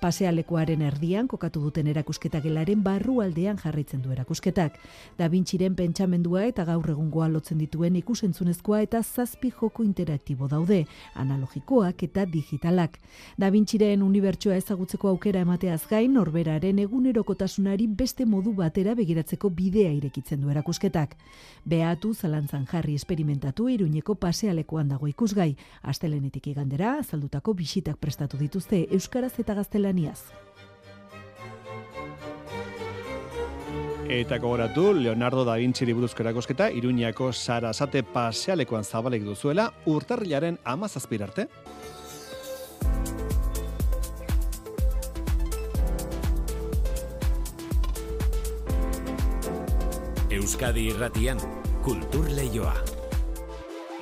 Pasealekuaren 0.00 0.82
erdian 0.82 1.28
kokatu 1.28 1.60
duten 1.64 1.86
erakusketa 1.88 2.40
gelaren 2.44 2.82
barrualdean 2.84 3.58
jarraitzen 3.62 4.02
du 4.02 4.12
erakusketak. 4.12 4.76
Da 5.18 5.28
Vinciren 5.32 5.74
pentsamendua 5.74 6.44
eta 6.48 6.64
gaur 6.68 6.90
egungoa 6.90 7.28
lotzen 7.28 7.58
dituen 7.58 7.96
ikusentzunezkoa 7.96 8.82
eta 8.84 9.02
zazpi 9.02 9.50
joko 9.50 9.84
interaktibo 9.84 10.48
daude, 10.48 10.84
analogikoak 11.14 12.02
eta 12.08 12.26
digitalak. 12.26 12.98
Da 13.38 13.50
Vinciren 13.50 14.02
unibertsoa 14.02 14.56
ezagutzeko 14.60 15.08
aukera 15.08 15.40
emateaz 15.40 15.82
gain, 15.90 16.12
norberaren 16.14 16.78
egunerokotasunari 16.84 17.86
beste 17.86 18.26
modu 18.26 18.52
batera 18.54 18.94
begiratzeko 18.94 19.50
bidea 19.50 19.92
irekitzen 19.92 20.40
du 20.40 20.50
erakusketak. 20.50 21.16
Beatu 21.64 22.12
zalantzan 22.14 22.66
jarri 22.66 22.94
esperimentatu 22.94 23.68
iruñeko 23.68 24.14
pasealekuan 24.14 24.88
dago 24.88 25.08
ikusgai. 25.08 25.54
Astelenetik 25.82 26.46
igandera, 26.52 26.98
azaldutako 26.98 27.54
bisitak 27.54 27.96
prestatu 27.96 28.36
dituzte 28.36 28.86
Euskaraz 28.90 29.32
eta 29.38 29.54
Gaztelaniaz. 29.84 30.32
Eta 34.08 34.38
gogoratu, 34.38 34.92
Leonardo 34.94 35.44
da 35.44 35.56
Vinci 35.56 35.92
buruzko 35.92 36.22
erakosketa, 36.22 36.70
Iruñako 36.70 37.32
Sarasate 37.32 38.02
pasealekoan 38.02 38.84
zabalek 38.84 39.24
duzuela, 39.24 39.72
urtarrilaren 39.86 40.58
amazazpirarte. 40.64 41.48
Euskadi 50.30 50.88
irratian, 50.90 51.38
kultur 51.84 52.28
leioa. 52.30 52.93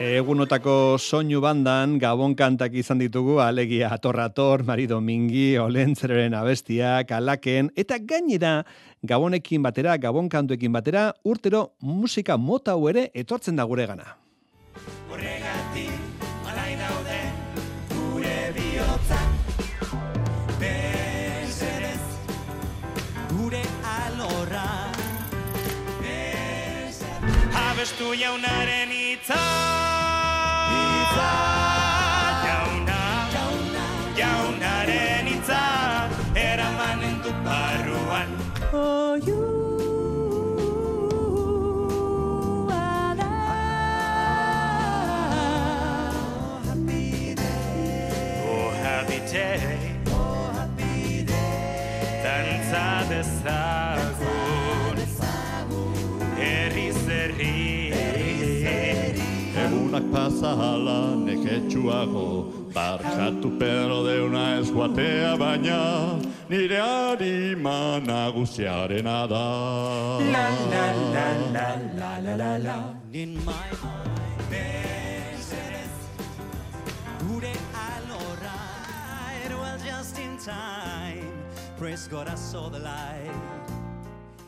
Egunotako 0.02 0.98
soinu 0.98 1.38
bandan 1.38 1.92
Gabon 2.02 2.32
kantak 2.34 2.74
izan 2.74 2.98
ditugu 2.98 3.36
alegia 3.38 3.86
atorrator, 3.94 4.64
Mari 4.66 4.88
Domingi, 4.90 5.54
Olentzereren 5.62 6.34
abestia, 6.34 6.96
Kalaken, 7.06 7.70
eta 7.78 8.00
gainera 8.02 8.64
Gabonekin 9.06 9.62
batera, 9.62 9.94
Gabon 10.02 10.26
kantuekin 10.28 10.74
batera, 10.74 11.12
urtero 11.22 11.76
musika 11.78 12.36
mota 12.36 12.74
ere 12.90 13.10
etortzen 13.14 13.54
da 13.54 13.62
gure 13.62 13.86
gana. 13.86 14.16
Horregatik, 15.06 15.94
alai 16.50 16.74
daude, 16.82 17.22
dezagun. 53.44 54.98
Herri 56.38 56.88
zerri. 56.92 57.58
Egunak 59.62 60.06
pasa 60.12 60.56
hala 60.56 61.14
neketsuago 61.24 62.28
Barkatu 62.74 63.50
Pedro 63.60 64.02
deuna 64.06 64.58
ez 64.58 64.70
guatea 64.72 65.36
baina 65.38 66.18
Nire 66.48 66.78
harima 66.80 68.00
nagusiarena 68.00 69.18
da 69.28 69.46
La 70.32 70.46
la 70.72 70.86
la 71.14 71.28
la 71.52 71.68
la 72.00 72.12
la 72.24 72.34
la 72.42 72.52
la 72.56 72.78
In 73.12 73.36
my 73.44 73.68
mind 73.82 74.40
Beserez 74.50 75.94
Gure 77.20 77.54
alorra 77.86 78.58
It 79.44 79.52
was 79.52 79.78
just 79.84 80.18
in 80.18 80.38
time 80.38 81.41
Praise 81.82 82.08
God 82.08 82.28
I 82.28 82.36
saw 82.36 82.70
the 82.70 82.78
light 82.78 83.72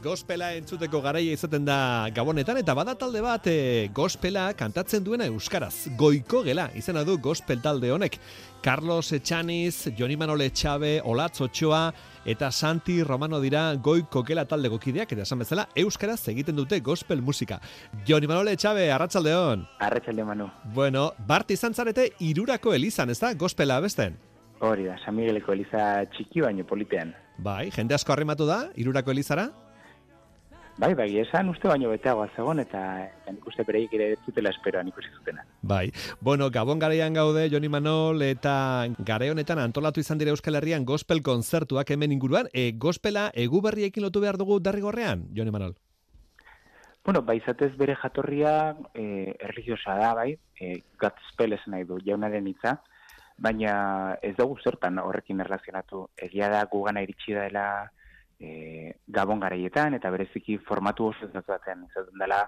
Gospela 0.05 0.53
entzuteko 0.55 1.01
garaia 1.03 1.33
izaten 1.35 1.65
da 1.67 2.07
Gabonetan 2.15 2.61
eta 2.61 2.77
bada 2.79 2.93
talde 2.95 3.19
bat 3.25 3.49
e, 3.51 3.89
gospela 3.91 4.45
kantatzen 4.55 5.03
duena 5.03 5.27
euskaraz. 5.27 5.89
Goiko 5.99 6.45
gela 6.47 6.69
izena 6.79 7.03
du 7.03 7.17
gospel 7.19 7.59
talde 7.65 7.91
honek. 7.91 8.21
Carlos 8.63 9.11
Echaniz, 9.17 9.89
Joni 9.99 10.15
Manole 10.17 10.47
Etxabe, 10.53 11.01
Olatz 11.03 11.41
Otxoa 11.41 11.89
eta 12.25 12.53
Santi 12.53 13.01
Romano 13.03 13.41
dira 13.43 13.65
goiko 13.75 14.23
gela 14.23 14.45
taldeko 14.45 14.79
kideak 14.79 15.17
eta 15.17 15.27
esan 15.27 15.43
bezala 15.43 15.67
euskaraz 15.75 16.21
egiten 16.29 16.55
dute 16.55 16.79
gospel 16.79 17.21
musika. 17.21 17.59
Joni 18.07 18.31
Manole 18.31 18.55
Etxabe, 18.55 18.87
arratsaldeon. 18.93 19.67
Arratsalde 19.81 20.31
Manu. 20.31 20.53
Bueno, 20.79 21.11
bart 21.27 21.51
izan 21.51 21.75
zarete 21.75 22.13
irurako 22.21 22.79
elizan, 22.79 23.11
ez 23.11 23.19
da, 23.19 23.35
gospela 23.35 23.83
abesten? 23.83 24.21
Hori 24.61 24.87
da, 24.87 24.95
San 25.03 25.17
Migueleko 25.17 25.53
eliza 25.53 26.05
txiki 26.15 26.45
baino 26.45 26.65
politean. 26.65 27.24
Bai, 27.39 27.71
jende 27.75 27.95
asko 27.95 28.13
harrimatu 28.13 28.47
da, 28.47 28.69
irurako 28.79 29.11
elizara? 29.11 29.51
Bai, 30.77 30.91
bai, 30.99 31.07
esan 31.23 31.49
uste 31.53 31.69
baino 31.71 31.91
beteagoa 31.93 32.27
zegoen 32.35 32.59
eta, 32.59 32.81
eta 33.05 33.33
nik 33.35 33.45
uste 33.47 33.63
bereik 33.67 33.93
ere 33.95 34.09
ez 34.17 34.19
zutela 34.27 34.51
esperoan 34.51 34.89
ikusi 34.91 35.13
zutena. 35.15 35.45
Bai, 35.63 35.93
bueno, 36.21 36.49
Gabon 36.51 36.81
garaian 36.83 37.15
gaude, 37.15 37.47
Joni 37.51 37.71
Manol, 37.71 38.23
eta 38.27 38.87
gare 38.99 39.31
honetan 39.31 39.61
antolatu 39.63 40.03
izan 40.03 40.19
dira 40.19 40.35
Euskal 40.35 40.59
Herrian 40.59 40.85
gospel 40.85 41.23
konzertuak 41.23 41.91
hemen 41.95 42.17
inguruan, 42.17 42.51
e, 42.53 42.73
gospela 42.73 43.29
egu 43.35 43.63
berriekin 43.63 44.03
lotu 44.03 44.25
behar 44.25 44.37
dugu 44.37 44.59
darrigorrean, 44.59 45.29
Joni 45.37 45.55
Manol? 45.55 45.77
Bueno, 47.05 47.23
bai, 47.23 47.39
izatez 47.39 47.71
bere 47.79 47.95
jatorria 48.01 48.75
e, 48.95 49.37
erligiosa 49.47 49.95
da, 50.01 50.11
bai, 50.19 50.33
e, 50.59 50.81
Godspell 50.99 51.55
esan 51.55 51.77
nahi 51.77 51.87
du, 51.87 52.01
jaunaren 52.03 52.51
hitza, 52.51 52.81
baina 53.39 54.17
ez 54.23 54.35
dugu 54.37 54.59
zertan 54.63 54.99
horrekin 55.03 55.41
erlazionatu. 55.41 56.09
Egia 56.17 56.49
da 56.53 56.65
gugana 56.71 57.03
iritsi 57.03 57.35
dela 57.35 57.67
e, 58.39 58.93
gabon 59.07 59.41
garaietan, 59.41 59.95
eta 59.99 60.11
bereziki 60.11 60.59
formatu 60.69 61.11
oso 61.11 61.27
ez 61.27 61.45
baten 61.47 61.87
izaten 61.89 62.19
dela 62.21 62.45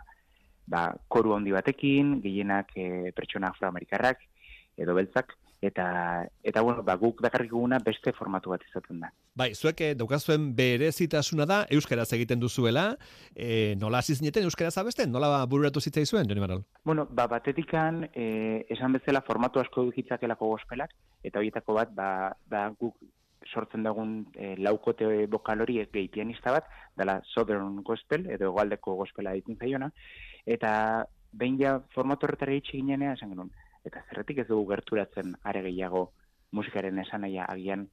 ba, 0.66 0.88
koru 1.08 1.34
handi 1.34 1.52
batekin, 1.54 2.20
gehienak 2.22 2.72
e, 2.76 3.12
pertsona 3.16 3.50
afroamerikarrak 3.54 4.22
edo 4.76 4.94
beltzak, 4.94 5.32
eta, 5.62 6.26
eta 6.42 6.60
bueno, 6.60 6.82
ba, 6.82 6.96
guk 7.00 7.20
dakarrik 7.24 7.50
guguna 7.50 7.78
beste 7.84 8.12
formatu 8.12 8.52
bat 8.52 8.64
izaten 8.68 9.00
da. 9.00 9.10
Bai, 9.36 9.50
zuek 9.54 9.80
eh, 9.80 9.94
daukazuen 9.98 10.50
berezitasuna 10.56 11.46
da, 11.48 11.58
euskaraz 11.72 12.08
egiten 12.16 12.40
duzuela, 12.40 12.86
e, 13.34 13.74
nola 13.80 14.00
hasi 14.02 14.16
zineten 14.16 14.46
euskaraz 14.48 14.76
abesten, 14.80 15.10
nola 15.12 15.44
bururatu 15.46 15.80
zitzaizuen, 15.80 16.28
Joni 16.28 16.44
Manol? 16.44 16.64
Bueno, 16.84 17.06
ba, 17.10 17.26
batetikan, 17.30 18.04
e, 18.14 18.66
esan 18.72 18.96
bezala 18.96 19.24
formatu 19.26 19.60
asko 19.60 19.86
dukitzakelako 19.88 20.52
gospelak, 20.54 20.94
eta 21.24 21.40
horietako 21.40 21.78
bat, 21.80 21.92
ba, 21.96 22.10
ba, 22.50 22.68
guk 22.78 22.96
sortzen 23.46 23.84
dugun 23.86 24.16
e, 24.34 24.54
laukote 24.58 25.26
bokal 25.30 25.62
hori 25.62 25.78
gehi 25.92 26.08
pianista 26.12 26.52
bat, 26.52 26.70
dela 26.98 27.20
Southern 27.32 27.82
Gospel, 27.86 28.26
edo 28.30 28.50
egoaldeko 28.50 28.96
gospela 28.98 29.36
ditzen 29.36 29.58
zaiona, 29.60 29.92
eta 30.46 30.72
behin 31.36 31.58
ja 31.60 31.78
formatu 31.94 32.26
horretara 32.26 32.56
itxe 32.56 32.78
ginean 32.78 33.04
esan 33.12 33.32
genuen, 33.34 33.52
eta 33.86 34.02
zerretik 34.08 34.42
ez 34.42 34.48
dugu 34.48 34.66
gerturatzen 34.72 35.36
are 35.44 35.62
gehiago 35.68 36.10
musikaren 36.52 36.98
esan 36.98 37.24
agian 37.26 37.86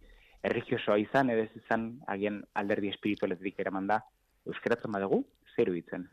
erregiosoa 0.44 0.98
izan, 1.00 1.30
edo 1.30 1.46
ez 1.46 1.64
izan 1.64 1.86
agian 2.08 2.42
alderdi 2.60 2.90
espiritualetik 2.92 3.60
eraman 3.64 3.88
da, 3.88 4.02
euskaratzen 4.50 4.92
badugu, 4.92 5.24
zeru 5.56 5.74
ditzen 5.78 6.10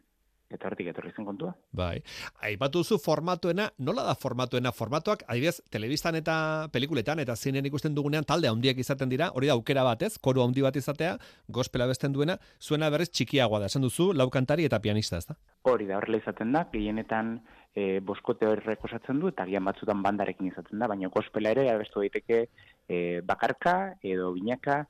eta 0.50 0.68
hortik 0.68 0.90
etorri 0.90 1.12
zen 1.14 1.24
kontua. 1.24 1.52
Bai. 1.72 2.00
Aipatu 2.46 2.82
zu 2.84 2.98
formatuena, 2.98 3.68
nola 3.78 4.04
da 4.08 4.14
formatuena? 4.18 4.72
Formatuak, 4.74 5.22
adibidez, 5.28 5.60
telebistan 5.70 6.18
eta 6.18 6.68
pelikuletan 6.72 7.22
eta 7.22 7.36
zinean 7.36 7.66
ikusten 7.70 7.94
dugunean 7.94 8.26
talde 8.26 8.50
handiak 8.50 8.82
izaten 8.82 9.08
dira, 9.12 9.30
hori 9.34 9.50
da 9.50 9.54
aukera 9.54 9.84
batez, 9.86 10.16
koru 10.18 10.42
handi 10.42 10.64
bat 10.66 10.76
izatea, 10.76 11.16
gospela 11.48 11.86
besten 11.86 12.12
duena, 12.12 12.38
zuena 12.60 12.90
berriz 12.90 13.10
txikiagoa 13.14 13.62
da, 13.62 13.70
esan 13.70 13.86
duzu, 13.86 14.10
laukantari 14.12 14.66
eta 14.66 14.80
pianista, 14.82 15.22
ez 15.22 15.30
da? 15.30 15.38
Hori 15.70 15.86
da, 15.86 15.98
horrela 16.00 16.22
izaten 16.22 16.52
da, 16.56 16.66
gehienetan 16.72 17.36
e, 17.74 18.00
boskote 18.04 18.48
horrek 18.50 18.84
osatzen 18.90 19.20
du, 19.22 19.30
eta 19.30 19.46
gian 19.46 19.66
batzutan 19.70 20.02
bandarekin 20.02 20.50
izaten 20.50 20.82
da, 20.82 20.90
baina 20.90 21.12
gospela 21.14 21.54
ere, 21.54 21.68
abestu 21.70 22.02
daiteke 22.02 22.46
e, 22.88 23.20
bakarka 23.26 23.76
edo 24.02 24.32
binaka, 24.34 24.82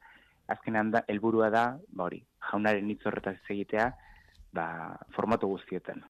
azkenean 0.51 0.91
da, 0.95 1.05
helburua 1.09 1.51
da, 1.53 1.65
ba 1.95 2.09
hori, 2.09 2.25
jaunaren 2.51 2.89
hitz 2.91 3.03
horretaz 3.07 3.37
egitea, 3.53 3.91
ba, 4.53 4.97
formatu 5.15 5.49
guztietan. 5.55 6.03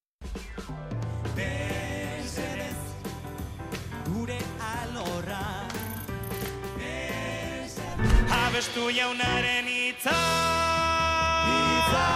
Beserez, 1.37 2.79
gure 4.09 4.39
alorra. 4.71 5.43
Beserez, 6.79 7.77
abestu 8.41 8.91
jaunaren 8.97 9.69
hitza. 9.69 10.17
Hitza, 11.51 12.07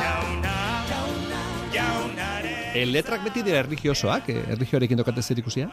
jauna, 0.00 0.58
jauna, 0.90 1.40
jaunaren 1.74 2.76
E, 2.76 2.84
letrak 2.86 3.24
beti 3.26 3.44
dira 3.46 3.64
erligiosoak, 3.64 4.28
erligioarekin 4.54 5.00
dokate 5.00 5.22
zer 5.22 5.40
ikusia? 5.42 5.70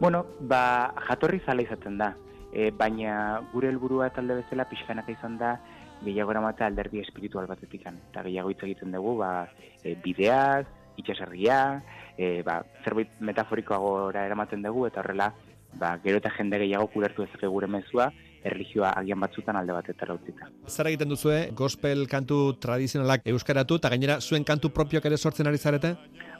Bueno, 0.00 0.24
ba, 0.40 0.92
jatorri 1.08 1.40
zala 1.46 1.62
izaten 1.62 1.98
da. 1.98 2.14
E, 2.54 2.70
baina 2.70 3.40
gure 3.50 3.66
helburua 3.72 4.10
talde 4.14 4.36
bezala 4.38 4.66
pixkanaka 4.70 5.10
izan 5.10 5.38
da 5.40 5.56
gehiago 6.02 6.32
eramata 6.34 6.66
alderdi 6.66 7.00
espiritual 7.00 7.46
batetikan. 7.46 7.96
Eta 8.10 8.24
gehiago 8.26 8.50
hitz 8.50 8.62
egiten 8.66 8.92
dugu, 8.92 9.16
ba, 9.20 9.48
e, 9.82 9.94
bideaz, 10.04 10.66
itxaserria, 10.96 11.82
e, 12.16 12.42
ba, 12.46 12.60
zerbait 12.84 13.10
metaforikoagora 13.20 14.26
eramaten 14.26 14.62
dugu, 14.62 14.86
eta 14.88 15.02
horrela, 15.02 15.32
ba, 15.78 15.96
gero 16.04 16.20
eta 16.20 16.32
jende 16.36 16.60
gehiago 16.62 16.88
kulertu 16.92 17.24
ezake 17.24 17.50
gure 17.50 17.68
mezua, 17.70 18.10
erlijioa 18.44 18.90
agian 19.00 19.20
batzutan 19.20 19.56
alde 19.56 19.72
batetara 19.72 20.16
utzita. 20.18 20.50
Zer 20.68 20.90
egiten 20.90 21.08
duzue, 21.08 21.38
gospel 21.56 22.04
kantu 22.10 22.40
tradizionalak 22.60 23.24
euskaratu, 23.32 23.80
eta 23.80 23.90
gainera 23.94 24.20
zuen 24.20 24.44
kantu 24.44 24.70
propioak 24.70 25.08
ere 25.08 25.16
sortzen 25.16 25.48
ari 25.48 25.58
zarete? 25.58 25.94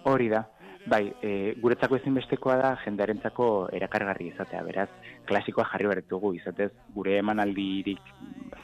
Hori 0.05 0.29
da. 0.29 0.45
Bai, 0.85 1.15
e, 1.25 1.55
guretzako 1.63 1.97
ezinbestekoa 1.97 2.55
da 2.61 2.71
jendarentzako 2.83 3.47
erakargarri 3.73 4.27
izatea, 4.29 4.61
beraz, 4.67 4.91
klasikoa 5.25 5.65
jarri 5.71 5.89
beretugu, 5.89 6.35
izatez, 6.37 6.69
gure 6.93 7.15
emanaldirik 7.23 8.03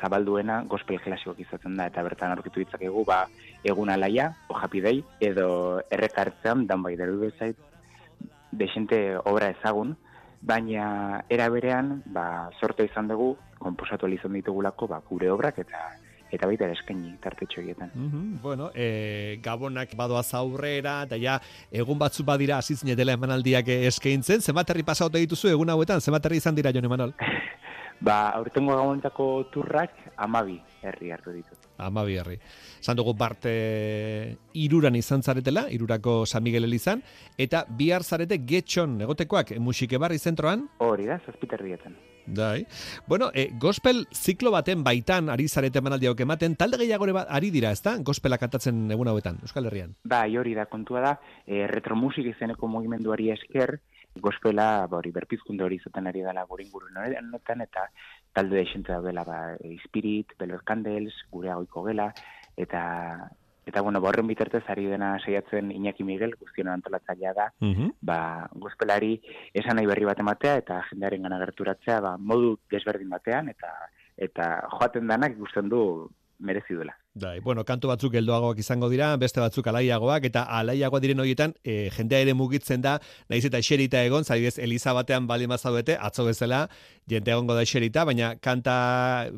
zabalduena 0.03 0.59
gospel 0.69 1.01
klasikoak 1.01 1.41
izaten 1.41 1.79
da, 1.81 1.87
eta 1.89 2.05
bertan 2.05 2.35
aurkitu 2.35 2.61
ditzakegu, 2.61 3.07
ba, 3.09 3.23
egun 3.65 3.89
alaia, 3.95 4.35
o 4.53 4.59
happy 4.59 4.85
day, 4.85 5.01
edo 5.31 5.49
errekartzean, 5.89 6.67
dan 6.69 6.85
bai 6.85 6.93
deru 7.01 7.23
bezait, 7.25 7.57
desente 8.53 9.01
obra 9.25 9.49
ezagun, 9.57 9.97
baina 10.45 11.25
era 11.33 11.49
berean, 11.49 12.03
ba, 12.05 12.51
sorte 12.61 12.85
izan 12.85 13.09
dugu, 13.09 13.33
komposatu 13.65 14.13
izan 14.13 14.37
ditugulako, 14.37 14.93
ba, 14.93 15.01
gure 15.09 15.33
obrak, 15.33 15.65
eta 15.65 15.89
eta 16.31 16.47
baita 16.47 16.69
eskaini 16.71 17.17
tartetxo 17.23 17.61
egietan. 17.61 17.91
Mm 17.95 18.39
Bueno, 18.43 18.71
e, 18.75 19.39
gabonak 19.43 19.95
badoaz 19.97 20.33
aurrera, 20.35 21.03
eta 21.09 21.19
ja, 21.21 21.39
egun 21.71 21.99
batzu 21.99 22.25
badira 22.25 22.59
asitzine 22.59 22.97
dela 22.97 23.17
emanaldiak 23.19 23.69
eskaintzen, 23.91 24.41
zenbat 24.41 24.71
herri 24.71 24.87
pasaute 24.87 25.19
dituzu 25.19 25.51
egun 25.51 25.71
hauetan, 25.71 26.01
zenbat 26.01 26.27
herri 26.27 26.41
izan 26.41 26.55
dira, 26.55 26.73
Jon 26.73 26.87
Emanol? 26.89 27.15
ba, 28.01 28.31
aurtengo 28.39 28.77
gabonetako 28.77 29.27
turrak 29.53 29.97
amabi 30.17 30.61
herri 30.83 31.11
hartu 31.13 31.35
ditu. 31.35 31.57
Amabi 31.81 32.17
herri. 32.21 32.39
Zan 32.83 32.97
dugu 32.97 33.15
parte 33.17 34.37
iruran 34.55 34.97
izan 34.97 35.23
zaretela, 35.23 35.67
irurako 35.71 36.25
San 36.27 36.43
Miguel 36.43 36.65
Elizan, 36.65 37.03
eta 37.39 37.65
bihar 37.69 38.05
zarete 38.05 38.41
getxon 38.45 39.01
egotekoak 39.07 39.57
musike 39.59 39.99
barri 39.99 40.19
zentroan? 40.19 40.69
Hori 40.79 41.09
da, 41.09 41.21
zazpiterrietan. 41.27 41.97
Dai. 42.27 42.67
Bueno, 43.07 43.31
e, 43.35 43.51
gospel 43.59 44.07
ziklo 44.13 44.51
baten 44.51 44.85
baitan 44.85 45.29
ari 45.31 45.49
zarete 45.49 45.79
emanaldiak 45.79 46.21
ematen, 46.21 46.57
talde 46.57 46.79
gehiago 46.79 47.09
ere 47.09 47.25
ari 47.29 47.51
dira, 47.51 47.73
ezta? 47.73 47.97
Gospela 47.99 48.39
kantatzen 48.39 48.91
egun 48.91 49.09
hauetan, 49.09 49.41
Euskal 49.43 49.67
Herrian. 49.67 49.95
Bai, 50.05 50.37
hori 50.37 50.55
da, 50.55 50.67
kontua 50.67 51.01
da, 51.01 51.15
e, 51.47 51.67
retromusik 51.71 52.27
izeneko 52.35 52.69
mugimenduari 52.69 53.31
esker, 53.35 53.79
gospela, 54.21 54.87
ba, 54.87 54.99
hori, 54.99 55.13
berpizkunde 55.15 55.65
hori 55.65 55.79
izaten 55.81 56.07
ari 56.11 56.23
dela 56.27 56.45
gure 56.49 56.65
inguru 56.65 56.89
notan, 56.93 57.61
eta 57.61 57.89
talde 58.33 58.65
da 58.87 59.01
dela, 59.01 59.25
ba, 59.25 59.57
Spirit, 59.85 60.35
Belor 60.39 60.65
Candles, 60.65 61.15
gure 61.31 61.51
agoiko 61.51 61.85
gela, 61.85 62.13
eta 62.57 63.31
eta 63.67 63.83
bueno, 63.83 64.01
borren 64.01 64.27
bitartez 64.27 64.63
ari 64.69 64.87
dena 64.87 65.19
saiatzen 65.21 65.71
Iñaki 65.71 66.05
Miguel, 66.05 66.35
guztion 66.41 66.69
antolatzailea 66.69 67.33
da, 67.37 67.49
ba, 68.01 68.21
gospelari 68.55 69.21
esan 69.55 69.77
nahi 69.77 69.87
berri 69.87 70.09
bat 70.09 70.21
ematea 70.21 70.57
eta 70.63 70.81
jendearen 70.91 71.29
gana 71.29 71.39
gerturatzea, 71.45 72.01
ba, 72.01 72.17
modu 72.19 72.57
desberdin 72.73 73.11
batean, 73.11 73.49
eta 73.49 73.75
eta 74.21 74.49
joaten 74.77 75.07
danak 75.09 75.37
ikusten 75.39 75.69
du 75.73 75.83
merezi 76.41 76.75
duela. 76.75 76.95
Dai, 77.21 77.41
bueno, 77.45 77.65
kantu 77.67 77.91
batzuk 77.91 78.13
geldoagoak 78.15 78.61
izango 78.63 78.89
dira, 78.89 79.11
beste 79.21 79.43
batzuk 79.43 79.67
alaiagoak, 79.67 80.25
eta 80.31 80.45
alaiagoak 80.59 81.03
diren 81.03 81.21
horietan, 81.21 81.53
e, 81.65 81.91
jendea 81.97 82.23
ere 82.25 82.35
mugitzen 82.39 82.81
da, 82.85 82.95
nahiz 83.29 83.43
eta 83.49 83.61
eserita 83.61 84.01
egon, 84.07 84.25
zaibidez, 84.25 84.57
Eliza 84.63 84.95
batean 84.97 85.27
bali 85.29 85.49
mazaudete, 85.51 85.99
atzo 86.01 86.25
bezala, 86.29 86.63
jente 87.11 87.35
egongo 87.35 87.57
da 87.59 87.67
eserita, 87.67 88.07
baina 88.09 88.35
kanta 88.41 88.75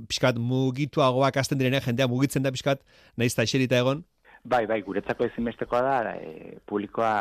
pixkat 0.09 0.39
mugituagoak 0.39 1.41
hasten 1.43 1.59
direnean, 1.59 1.83
jendea 1.83 2.11
mugitzen 2.13 2.45
da 2.45 2.53
pixkat, 2.55 2.85
nahiz 3.17 3.33
eta 3.33 3.49
eserita 3.49 3.81
egon, 3.81 4.05
Bai, 4.43 4.65
bai, 4.67 4.81
guretzako 4.83 5.29
ezinbestekoa 5.29 5.81
da 5.87 6.15
e, 6.19 6.57
publikoa 6.67 7.13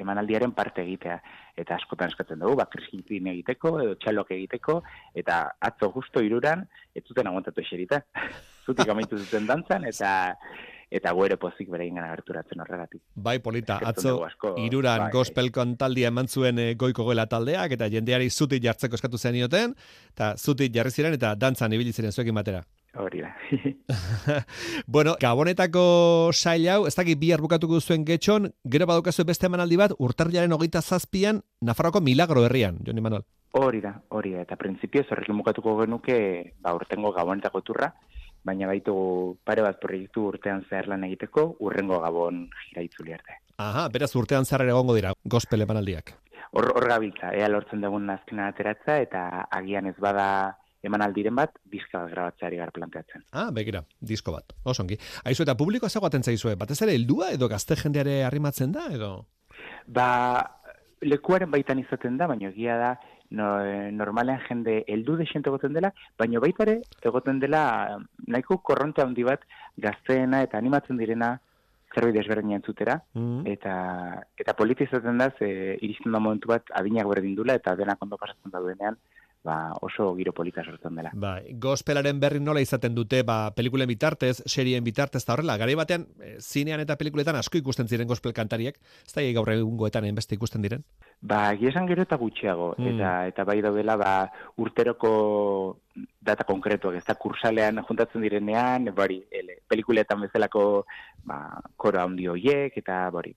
emanaldiaren 0.00 0.54
parte 0.56 0.80
egitea. 0.86 1.18
Eta 1.60 1.76
askotan 1.76 2.08
eskatzen 2.08 2.40
dugu, 2.40 2.56
ba, 2.56 2.64
kriskintzin 2.72 3.28
egiteko, 3.34 3.74
edo 3.82 3.98
txalok 4.00 4.32
egiteko, 4.38 4.78
eta 5.20 5.42
atzo 5.68 5.90
justo 5.92 6.22
iruran, 6.24 6.64
ez 6.96 7.04
zuten 7.04 7.28
aguantatu 7.28 7.60
eserita. 7.60 8.00
Zutik 8.66 8.88
amaitu 8.88 9.20
zuten 9.20 9.44
dantzan, 9.46 9.84
eta 9.92 10.14
eta 10.96 11.10
goere 11.18 11.34
pozik 11.36 11.68
bere 11.68 11.84
ingana 11.86 12.12
gerturatzen 12.14 12.62
horregatik. 12.62 13.00
Bai, 13.18 13.36
polita, 13.42 13.80
atzo 13.90 14.14
iruran 14.62 15.08
bai, 15.08 15.10
gospel 15.12 15.50
kontaldia 15.52 16.12
eman 16.12 16.30
zuen 16.30 16.62
e, 16.62 16.66
goiko 16.78 17.04
goela 17.04 17.26
taldeak, 17.28 17.74
eta 17.76 17.90
jendeari 17.92 18.30
zutik 18.30 18.62
jartzeko 18.64 18.96
eskatu 18.96 19.18
zen 19.18 19.36
ioten, 19.42 19.74
eta 20.14 20.32
zutik 20.38 20.72
jarri 20.72 20.94
ziren, 20.94 21.18
eta 21.18 21.34
dantzan 21.34 21.74
ibili 21.76 21.92
ziren 21.92 22.14
zuekin 22.14 22.38
batera. 22.38 22.62
Hori 22.98 23.20
da. 23.20 23.34
bueno, 24.86 25.16
gabonetako 25.20 26.30
sail 26.32 26.68
hau, 26.72 26.86
ez 26.88 26.94
dakit 26.96 27.18
bihar 27.20 27.42
bukatuko 27.44 27.80
zuen 27.80 28.06
getxon, 28.08 28.48
gero 28.64 28.86
badukazu 28.88 29.26
beste 29.28 29.50
emanaldi 29.50 29.76
bat, 29.76 29.92
urtarriaren 29.98 30.52
hogeita 30.56 30.80
zazpian, 30.80 31.42
Nafarroko 31.60 32.00
milagro 32.00 32.46
herrian, 32.46 32.80
Joni 32.86 33.04
Manuel. 33.04 33.26
Hori 33.56 33.80
da, 33.84 33.94
hori 34.16 34.32
da, 34.36 34.42
eta 34.44 34.56
prinsipio 34.60 35.04
horrekin 35.10 35.36
bukatuko 35.40 35.76
genuke, 35.82 36.18
ba, 36.60 36.74
urtengo 36.76 37.12
gabonetako 37.12 37.62
turra, 37.64 37.92
baina 38.44 38.68
baitu 38.70 38.94
pare 39.44 39.64
bat 39.64 39.80
proiektu 39.82 40.28
urtean 40.32 40.64
zehar 40.70 40.88
lan 40.92 41.04
egiteko, 41.04 41.56
urrengo 41.60 42.00
gabon 42.00 42.46
jira 42.68 42.84
arte. 43.16 43.40
Aha, 43.58 43.88
beraz 43.92 44.14
urtean 44.16 44.44
zehar 44.44 44.66
egongo 44.68 44.94
dira, 44.96 45.12
gospel 45.24 45.64
emanaldiak. 45.64 46.14
Hor, 46.52 46.70
hor 46.76 46.88
gabiltza, 46.88 47.32
ea 47.36 47.48
lortzen 47.48 47.82
dugun 47.82 48.08
azkena 48.10 48.48
ateratza, 48.52 49.00
eta 49.02 49.46
agian 49.50 49.88
ez 49.90 49.96
bada 50.00 50.28
emanaldiren 50.86 51.34
bat, 51.36 51.56
diska 51.64 52.04
bat 52.04 52.12
grabatzeari 52.12 52.60
gara 52.60 52.74
planteatzen. 52.74 53.24
Ah, 53.32 53.48
begira, 53.54 53.82
disko 54.00 54.34
bat, 54.36 54.54
osongi. 54.64 54.98
Aizu 55.24 55.44
eta 55.46 55.56
publikoa 55.58 55.90
zagoaten 55.90 56.22
zaizue, 56.22 56.56
batez 56.56 56.80
ere 56.86 56.94
heldua 56.98 57.32
edo 57.36 57.48
gazte 57.52 57.76
jendeare 57.80 58.22
arrimatzen 58.24 58.72
da, 58.76 58.86
edo? 58.94 59.10
Ba, 59.86 60.08
lekuaren 61.02 61.50
baitan 61.50 61.80
izaten 61.82 62.16
da, 62.18 62.28
baina 62.30 62.50
egia 62.50 62.78
da, 62.80 62.92
no, 63.30 63.48
normalean 63.92 64.40
jende 64.48 64.82
heldu 64.88 65.16
desente 65.20 65.50
egoten 65.50 65.74
dela, 65.76 65.92
baina 66.18 66.40
baita 66.42 66.64
ere 66.66 66.78
egoten 67.10 67.40
dela 67.42 67.64
nahiko 68.26 68.60
korronte 68.70 69.02
handi 69.02 69.26
bat 69.26 69.44
gazteena 69.82 70.42
eta 70.46 70.58
animatzen 70.58 70.98
direna 71.00 71.36
zerbait 71.94 72.16
desberdin 72.16 72.56
entzutera, 72.58 72.98
mm 73.14 73.46
eta, 73.46 73.74
eta 74.36 74.54
politizatzen 74.58 75.18
da, 75.22 75.30
ze 75.38 75.48
iristen 75.80 76.12
da 76.12 76.20
momentu 76.20 76.50
bat 76.50 76.72
adinak 76.80 77.08
berdin 77.08 77.36
dula, 77.38 77.54
eta 77.56 77.76
denak 77.78 78.02
ondo 78.02 78.18
pasatzen 78.20 78.52
da 78.52 78.60
duenean, 78.60 78.98
ba, 79.46 79.72
oso 79.80 80.10
giro 80.18 80.32
polita 80.34 80.64
sortzen 80.66 80.98
dela. 80.98 81.12
Ba, 81.14 81.36
gospelaren 81.62 82.18
berri 82.20 82.40
nola 82.42 82.60
izaten 82.64 82.96
dute, 82.96 83.22
ba, 83.26 83.52
pelikulen 83.56 83.88
bitartez, 83.88 84.42
serien 84.44 84.84
bitartez, 84.84 85.22
eta 85.22 85.36
horrela, 85.36 85.56
gari 85.60 85.76
batean, 85.78 86.08
e, 86.18 86.34
zinean 86.42 86.82
eta 86.82 86.98
pelikuletan 86.98 87.38
asko 87.38 87.60
ikusten 87.62 87.88
ziren 87.88 88.10
gospel 88.10 88.34
kantariek, 88.36 88.80
ez 89.06 89.14
da 89.14 89.24
gaur 89.38 89.52
egungoetan 89.54 90.08
beste 90.16 90.34
ikusten 90.34 90.66
diren? 90.66 90.84
Ba, 91.22 91.54
giesan 91.60 91.86
gero 91.88 92.02
eta 92.02 92.18
gutxiago, 92.20 92.74
mm. 92.76 92.92
eta, 92.92 93.14
eta 93.30 93.46
bai 93.48 93.60
daudela, 93.64 93.96
ba, 94.02 94.12
urteroko 94.62 95.14
data 96.20 96.44
konkretuak, 96.44 96.98
ez 96.98 97.06
da 97.06 97.14
kursalean 97.14 97.80
juntatzen 97.86 98.26
direnean, 98.26 98.90
bari, 98.96 99.22
ele, 99.30 99.60
pelikuletan 99.70 100.26
bezalako, 100.26 100.84
ba, 101.24 101.40
koro 101.78 102.02
handi 102.02 102.26
hoiek, 102.34 102.74
eta 102.82 103.04
bari, 103.14 103.32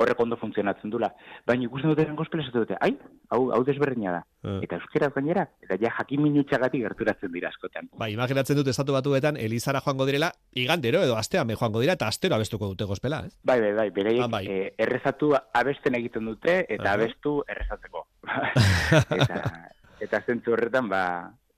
horrek 0.00 0.20
ondo 0.20 0.36
funtzionatzen 0.40 0.90
dula. 0.90 1.10
Baina 1.46 1.66
ikusten 1.66 1.92
dute 1.92 2.06
gospel 2.18 2.42
ez 2.42 2.52
dute, 2.54 2.76
ai, 2.80 2.92
hau, 3.34 3.42
hau 3.54 3.60
desberdina 3.66 4.14
da. 4.16 4.22
Uh. 4.42 4.58
Eta 4.64 4.78
euskera 4.80 5.10
gainera, 5.14 5.46
eta 5.62 5.78
ja 5.80 5.92
jakin 5.98 6.22
minutxagatik 6.24 6.84
gerturatzen 6.86 7.32
dira 7.34 7.50
askotan. 7.52 7.90
Ba, 7.98 8.08
imaginatzen 8.12 8.58
dute 8.58 8.72
estatu 8.74 8.96
batuetan, 8.96 9.38
Elizara 9.40 9.82
joango 9.84 10.06
direla, 10.08 10.32
igandero 10.58 11.02
edo 11.06 11.18
astean 11.18 11.46
me 11.46 11.58
joango 11.58 11.82
dira, 11.84 11.96
eta 11.98 12.08
astero 12.10 12.38
abestuko 12.38 12.72
dute 12.72 12.88
gospela, 12.88 13.22
ez? 13.26 13.36
Bai, 13.44 13.60
bai, 13.60 13.72
bai, 13.78 13.90
bereiek 13.94 14.24
ah, 14.26 14.30
bai. 14.32 14.46
Eh, 14.48 14.72
errezatu 14.86 15.32
abesten 15.36 15.98
egiten 16.00 16.32
dute, 16.32 16.62
eta 16.68 16.96
abestu 16.96 17.40
errezatzeko. 17.48 18.06
eta, 19.20 19.44
eta 20.02 20.24
zentzu 20.26 20.56
horretan, 20.56 20.90
ba, 20.90 21.04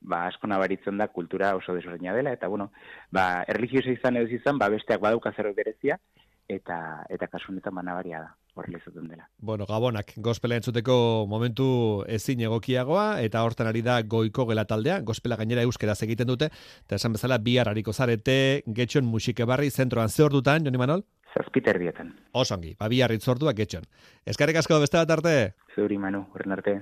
ba, 0.05 0.25
asko 0.29 0.47
nabaritzen 0.47 1.01
da 1.01 1.09
kultura 1.13 1.55
oso 1.57 1.73
desberdina 1.73 2.13
dela, 2.13 2.33
eta 2.35 2.47
bueno, 2.51 2.71
ba, 3.11 3.43
erligioso 3.49 3.89
izan 3.93 4.19
edo 4.21 4.29
izan, 4.33 4.59
ba, 4.61 4.69
besteak 4.69 5.01
badauka 5.01 5.33
zer 5.33 5.51
berezia, 5.57 5.97
eta 6.47 7.05
eta 7.09 7.27
kasu 7.27 7.51
honetan 7.51 7.73
manabaria 7.73 8.19
da 8.21 8.35
horrela 8.55 8.79
izaten 8.79 9.07
dela. 9.09 9.27
Bueno, 9.37 9.65
Gabonak, 9.65 10.13
gospela 10.17 10.55
entzuteko 10.55 11.25
momentu 11.27 12.03
ezin 12.07 12.41
egokiagoa, 12.47 13.21
eta 13.21 13.43
hortan 13.43 13.67
ari 13.67 13.81
da 13.85 13.99
goiko 14.01 14.45
gela 14.47 14.65
taldea, 14.65 15.01
gospela 15.01 15.35
gainera 15.35 15.65
euskera 15.67 15.95
egiten 16.07 16.27
dute, 16.27 16.49
eta 16.85 16.95
esan 16.95 17.13
bezala 17.17 17.37
bihar 17.37 17.69
hariko 17.69 17.93
zarete, 17.93 18.63
getxon 18.67 19.05
musike 19.05 19.45
barri, 19.45 19.69
zentroan 19.71 20.09
ze 20.09 20.23
ordutan, 20.23 20.63
Joni 20.63 20.77
Manol? 20.77 21.03
Zazpiter 21.35 21.79
dietan. 21.79 22.13
Osongi, 22.31 22.75
ba 22.79 22.87
bihar 22.87 23.11
itzordua 23.11 23.53
getxon. 23.53 23.83
Eskarrik 24.25 24.55
asko 24.55 24.79
beste 24.79 24.97
bat 24.97 25.11
arte? 25.11 25.55
Zeuri 25.75 25.97
Manu, 25.97 26.25
horren 26.33 26.55
arte. 26.55 26.79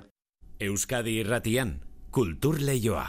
Euskadi 0.61 1.17
irratian, 1.23 1.79
Kultur 2.13 2.59
Leioa. 2.61 3.07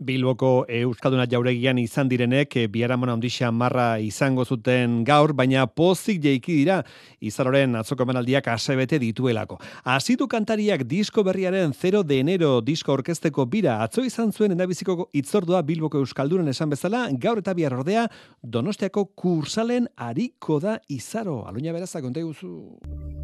Bilboko 0.00 0.64
Euskalduna 0.72 1.26
jauregian 1.28 1.76
izan 1.76 2.08
direnek 2.08 2.54
eh, 2.56 2.64
biharamona 2.72 3.12
ondixa 3.12 3.50
marra 3.52 3.98
izango 4.00 4.46
zuten 4.48 5.02
gaur, 5.04 5.34
baina 5.36 5.66
pozik 5.68 6.22
jeiki 6.24 6.56
dira 6.62 6.78
izaroren 7.20 7.76
atzoko 7.76 8.06
emanaldiak 8.06 8.48
asebete 8.54 8.96
dituelako. 9.02 9.58
Asitu 9.84 10.24
kantariak 10.32 10.86
disko 10.88 11.24
berriaren 11.26 11.76
0 11.76 12.02
de 12.08 12.20
enero 12.24 12.54
disko 12.64 12.96
orkesteko 12.96 13.44
bira 13.44 13.82
atzo 13.84 14.06
izan 14.08 14.32
zuen 14.32 14.56
endabiziko 14.56 15.10
itzordua 15.12 15.60
Bilboko 15.60 16.00
Euskaldunen 16.00 16.48
esan 16.48 16.72
bezala, 16.72 17.10
gaur 17.12 17.44
eta 17.44 17.52
bihar 17.52 17.76
ordea 17.76 18.08
Donostiako 18.42 19.10
kursalen 19.12 19.92
ariko 19.96 20.62
da 20.64 20.78
izaro. 20.88 21.42
Aluña 21.44 21.76
berazak, 21.76 22.08
konta 22.08 22.24
guzu. 22.24 23.15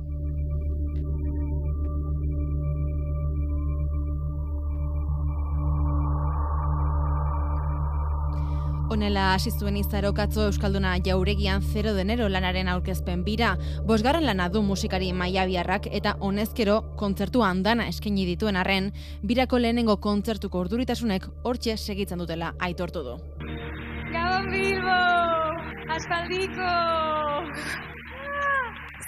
Honela 8.92 9.30
hasi 9.32 9.48
zuen 9.56 9.78
izarokatzo 9.80 10.42
Euskalduna 10.50 10.90
jauregian 11.06 11.62
0 11.64 11.94
denero 11.96 12.26
lanaren 12.28 12.68
aurkezpen 12.68 13.22
bira, 13.24 13.54
bosgarren 13.88 14.26
lana 14.28 14.50
du 14.52 14.60
musikari 14.66 15.06
maiabiarrak 15.16 15.86
eta 15.98 16.12
honezkero 16.20 16.74
kontzertu 17.00 17.40
handana 17.46 17.86
eskaini 17.88 18.26
dituen 18.28 18.58
arren, 18.60 18.90
birako 19.30 19.62
lehenengo 19.64 19.96
kontzertuko 20.06 20.60
orduritasunek 20.66 21.24
hortxe 21.48 21.78
segitzen 21.78 22.20
dutela 22.20 22.50
aitortu 22.68 23.04
du. 23.06 23.14
Gabon 24.12 24.50
Bilbo! 24.52 24.98
Aspaldiko! 25.96 26.74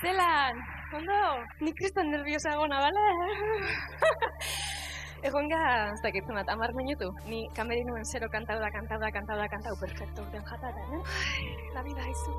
Zelan, 0.01 0.65
ondo? 0.97 1.21
Nik 1.61 1.77
kriston 1.83 2.09
nerviosa 2.15 2.57
gona, 2.57 2.81
bale? 2.89 3.05
Egon 5.25 5.47
ga, 5.49 5.61
ez 5.95 6.01
dakit 6.05 6.27
zenbat, 6.29 6.51
amar 6.53 6.75
minutu. 6.77 7.07
Ni 7.25 7.47
kamerinuen 7.57 8.05
zero 8.05 8.29
kantau 8.29 8.59
da, 8.61 8.69
kantau 8.75 8.99
da, 9.01 9.09
kantau 9.15 9.39
da, 9.41 9.47
kantau, 9.49 9.73
perfecto, 9.81 10.21
urten 10.27 10.45
jatara, 10.51 10.85
eh? 10.99 11.01
La 11.73 11.83
vida 11.87 12.05
izu. 12.13 12.37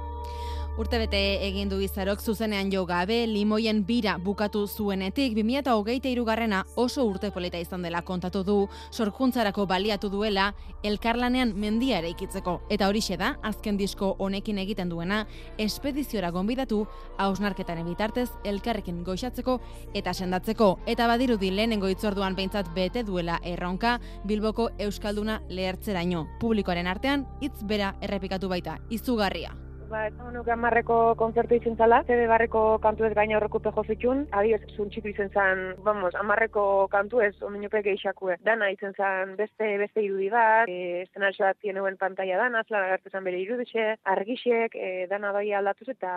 Urtebete 0.76 1.20
egin 1.48 1.70
du 1.72 1.78
izarok 1.80 2.20
zuzenean 2.20 2.68
jo 2.68 2.82
gabe, 2.84 3.22
limoien 3.32 3.78
bira 3.88 4.18
bukatu 4.20 4.66
zuenetik, 4.68 5.32
2008 5.38 6.10
irugarrena 6.12 6.66
oso 6.76 7.06
urte 7.08 7.30
polita 7.32 7.62
izan 7.64 7.86
dela 7.86 8.02
kontatu 8.04 8.42
du, 8.44 8.56
sorkuntzarako 8.92 9.64
baliatu 9.72 10.10
duela, 10.12 10.50
elkarlanean 10.84 11.54
mendia 11.56 12.02
ere 12.02 12.12
ikitzeko. 12.12 12.58
Eta 12.68 12.90
horixe 12.92 13.16
da, 13.16 13.38
azken 13.42 13.80
disko 13.80 14.18
honekin 14.20 14.60
egiten 14.60 14.92
duena, 14.92 15.22
espediziora 15.58 16.34
gonbidatu, 16.36 16.82
hausnarketaren 17.24 17.88
bitartez, 17.88 18.28
elkarrekin 18.44 19.00
goixatzeko 19.08 19.62
eta 19.96 20.12
sendatzeko. 20.12 20.74
Eta 20.92 21.08
badirudi 21.08 21.54
lehenengo 21.56 21.88
itzorduan 21.88 22.36
behintzat 22.36 22.74
bete 22.76 23.06
duela 23.08 23.40
erronka, 23.48 24.02
Bilboko 24.28 24.74
Euskalduna 24.78 25.40
lehertzeraino. 25.48 26.28
Publikoaren 26.44 26.92
artean, 26.92 27.24
hitz 27.40 27.64
bera 27.64 27.96
errepikatu 28.04 28.52
baita, 28.52 28.82
izugarria. 28.92 29.56
Ba, 29.90 30.08
ez 30.08 30.14
nuke 30.34 30.50
amarreko 30.50 30.96
kontzertu 31.20 31.60
izan 31.60 31.76
zala, 31.78 32.00
zebe 32.08 32.26
barreko 32.30 32.62
kantu 32.82 33.06
ez 33.06 33.12
gaina 33.14 33.38
horreko 33.38 33.60
pejo 33.62 33.84
zitxun, 33.86 34.24
adioz, 34.34 34.62
zuntxitu 34.76 35.12
izan 35.12 35.30
zan, 35.30 35.62
vamos, 35.86 36.14
amarreko 36.18 36.64
kantu 36.92 37.22
ez, 37.22 37.34
omeniope 37.46 37.84
geixakue. 37.86 38.38
Dana 38.46 38.72
izan 38.74 38.96
zan 38.98 39.36
beste 39.38 39.68
beste 39.82 40.02
irudi 40.02 40.32
bat, 40.34 40.70
e, 40.72 41.04
eszenarxo 41.04 41.46
bat 41.46 41.60
zienuen 41.62 42.00
pantalla 42.02 42.40
dana, 42.42 42.64
zela 42.66 42.98
zan 43.12 43.24
bere 43.28 43.40
irudixe, 43.44 43.86
argixek, 44.16 44.76
e, 44.76 45.06
dana 45.12 45.32
bai 45.36 45.46
aldatuz 45.54 45.92
eta 45.94 46.16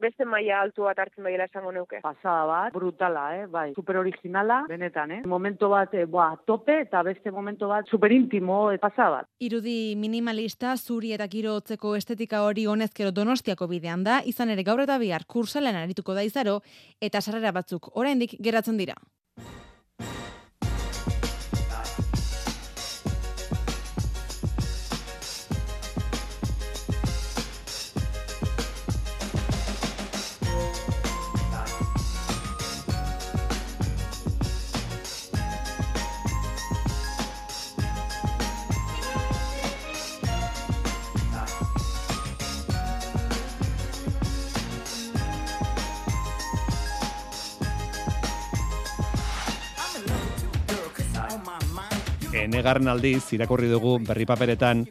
beste 0.00 0.24
maila 0.24 0.60
altu 0.62 0.86
bat 0.86 1.02
hartzen 1.02 1.26
baiela 1.26 1.48
esango 1.50 1.74
neuke. 1.74 2.00
Pasada 2.06 2.46
bat, 2.46 2.72
brutala, 2.74 3.26
eh? 3.40 3.44
bai, 3.50 3.66
super 3.74 3.98
originala, 3.98 4.62
benetan, 4.70 5.16
eh? 5.18 5.20
Momento 5.26 5.72
bat, 5.74 5.94
eh, 5.98 6.06
boa, 6.06 6.30
tope, 6.46 6.78
eta 6.86 7.02
beste 7.06 7.34
momento 7.34 7.68
bat, 7.68 7.90
super 7.90 8.12
intimo, 8.14 8.62
eh, 8.70 8.78
pasada 8.78 9.10
bat. 9.18 9.30
Irudi 9.42 9.96
minimalista, 9.98 10.76
zuri 10.78 11.12
eta 11.18 11.26
giro 11.26 11.58
hotzeko 11.58 11.96
estetika 11.98 12.44
hori 12.46 12.68
honezkero 13.00 13.12
donostiako 13.12 13.66
bidean 13.66 14.04
da, 14.04 14.20
izan 14.24 14.50
ere 14.50 14.62
gaur 14.62 14.80
eta 14.82 14.98
bihar 14.98 15.24
kursalen 15.26 15.76
arituko 15.76 16.14
da 16.14 16.22
izaro, 16.22 16.60
eta 17.00 17.20
sarrera 17.20 17.52
batzuk 17.52 17.90
oraindik 17.96 18.36
geratzen 18.38 18.76
dira. 18.76 18.94
Enegarren 52.40 52.88
aldiz, 52.88 53.34
irakurri 53.36 53.68
dugu 53.68 53.98
berri 54.00 54.24
paperetan, 54.24 54.86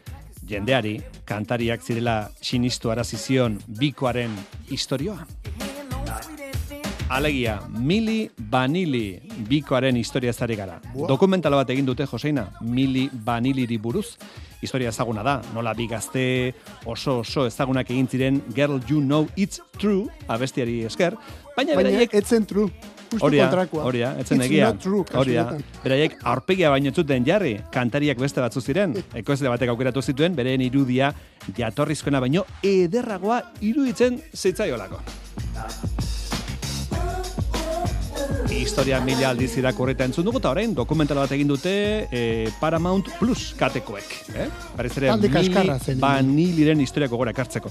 jendeari, 0.46 1.00
kantariak 1.26 1.82
zirela 1.82 2.30
sinistu 2.42 2.92
arazizion 2.94 3.58
bikoaren 3.80 4.36
historioa. 4.70 5.26
Alegia, 7.10 7.56
Mili 7.74 8.30
Vanili 8.52 9.18
bikoaren 9.50 9.98
historia 9.98 10.34
zari 10.34 10.56
gara. 10.56 10.78
Dokumentala 11.10 11.58
bat 11.58 11.72
egin 11.74 11.88
dute, 11.90 12.06
Joseina, 12.06 12.46
Mili 12.62 13.08
Vaniliri 13.26 13.80
buruz. 13.82 14.14
Historia 14.62 14.94
ezaguna 14.94 15.24
da, 15.26 15.40
nola 15.56 15.74
bi 15.74 15.88
gazte 15.90 16.54
oso 16.86 17.22
oso 17.24 17.48
ezagunak 17.48 17.90
egin 17.90 18.08
ziren 18.08 18.42
Girl 18.54 18.78
You 18.86 19.02
Know 19.02 19.26
It's 19.36 19.64
True, 19.80 20.06
abestiari 20.28 20.84
esker, 20.86 21.16
baina, 21.58 21.74
Baina 21.74 21.82
beraiek 21.82 22.14
etzen 22.22 22.46
true. 22.46 22.70
Justo 23.10 23.26
Horia, 23.26 23.48
kontrakoa. 23.48 23.84
horia, 23.90 24.12
etzen 24.22 24.38
It's 24.42 24.52
egia. 24.52 24.72
true, 24.78 25.04
Horia, 25.18 25.46
beraiek 25.84 26.18
aurpegia 26.24 26.70
baino 26.70 26.92
zuten 26.94 27.26
jarri, 27.26 27.56
kantariak 27.74 28.20
beste 28.22 28.42
batzu 28.42 28.62
ziren. 28.62 28.94
Ekoizle 29.22 29.50
batek 29.50 29.70
aukeratu 29.74 30.02
zituen, 30.02 30.36
bereen 30.36 30.62
irudia 30.62 31.14
jatorrizkoena 31.58 32.20
baino 32.22 32.46
ederragoa 32.64 33.42
iruditzen 33.62 34.22
zitzaiolako. 34.36 35.02
Historia 38.50 38.98
mila 39.00 39.30
aldiz 39.30 39.52
irakurrita 39.62 40.08
entzun 40.08 40.26
dugu, 40.26 40.40
eta 40.42 40.50
orain 40.50 40.72
dokumental 40.74 41.20
bat 41.22 41.32
egin 41.36 41.48
dute 41.52 41.72
eh, 42.10 42.50
Paramount 42.60 43.12
Plus 43.20 43.54
katekoek. 43.58 44.16
Eh? 44.34 44.48
Berriz 44.78 44.96
ere, 44.98 45.12
Mili 45.14 45.30
kaskarra 45.34 45.76
zen. 45.78 46.00
Vaniliren 46.02 46.82
historiako 46.82 47.20
gora 47.22 47.34
ekartzeko. 47.36 47.70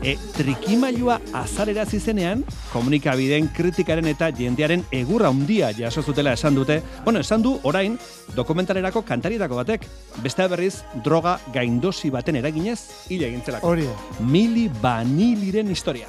E, 0.00 0.16
trikimailua 0.38 1.18
azarera 1.42 1.84
zizenean, 1.84 2.44
komunikabideen 2.72 3.50
kritikaren 3.54 4.08
eta 4.14 4.30
jendearen 4.32 4.86
egurra 4.96 5.28
handia 5.28 5.74
jaso 5.76 6.02
zutela 6.02 6.32
esan 6.32 6.56
dute. 6.56 6.80
Bueno, 7.04 7.20
esan 7.20 7.44
du 7.44 7.58
orain 7.62 7.98
dokumentalerako 8.34 9.04
kantarietako 9.04 9.60
batek, 9.60 9.84
beste 10.24 10.48
berriz 10.48 10.78
droga 11.04 11.36
gaindosi 11.52 12.08
baten 12.10 12.40
eraginez 12.40 12.80
hil 13.10 13.28
egintzelako. 13.28 13.74
Hori. 13.74 13.90
Mili 14.24 14.70
Vaniliren 14.80 15.70
historia. 15.70 16.08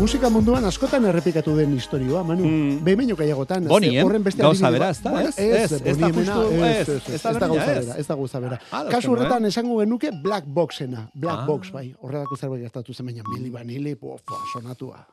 Musika 0.00 0.28
munduan 0.30 0.64
askotan 0.64 1.04
errepikatu 1.06 1.54
den 1.56 1.72
historioa, 1.76 2.22
Manu. 2.26 2.44
Mm. 2.48 2.78
Behin 2.84 3.12
gehiagotan. 3.16 3.66
Boni, 3.68 3.92
eh? 3.96 4.02
horren 4.04 4.24
beste 4.24 4.42
Gauza 4.42 4.70
bera, 4.70 4.88
ez 4.90 5.00
da, 5.02 5.12
ez? 5.22 5.34
Ez, 5.38 5.72
Ez, 5.72 5.98
da 5.98 6.08
justu- 6.08 6.52
ez, 6.52 6.88
ez, 7.14 7.22
da 7.22 7.32
da 7.38 7.46
gauza 7.46 7.66
bera, 7.66 7.96
ez 7.98 8.06
da 8.06 8.14
gauza 8.14 8.40
bera. 8.40 8.58
Ah, 8.70 8.82
Kasu 8.84 8.90
dauzkano, 8.90 9.12
horretan 9.14 9.44
eh? 9.44 9.48
esango 9.48 9.78
genuke 9.78 10.10
Black 10.22 10.46
Boxena, 10.46 11.10
Black 11.14 11.38
Ah. 11.42 11.46
Box 11.46 11.70
bai. 11.72 11.94
Horrelako 12.00 12.36
zerbait 12.36 12.62
gertatu 12.62 12.94
zen 12.94 13.06
baina 13.06 13.22
Mili 13.34 13.50
Vanilli, 13.50 13.94
pofa, 13.94 14.40
sonatua. 14.52 15.06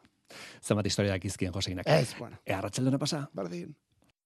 Zenbat 0.64 0.86
historia 0.86 1.12
dakizkien 1.12 1.52
Joseinak. 1.54 1.88
Ez, 1.88 2.16
bueno. 2.20 2.38
E, 2.46 2.98
pasa? 2.98 3.30
Bardin. 3.34 3.76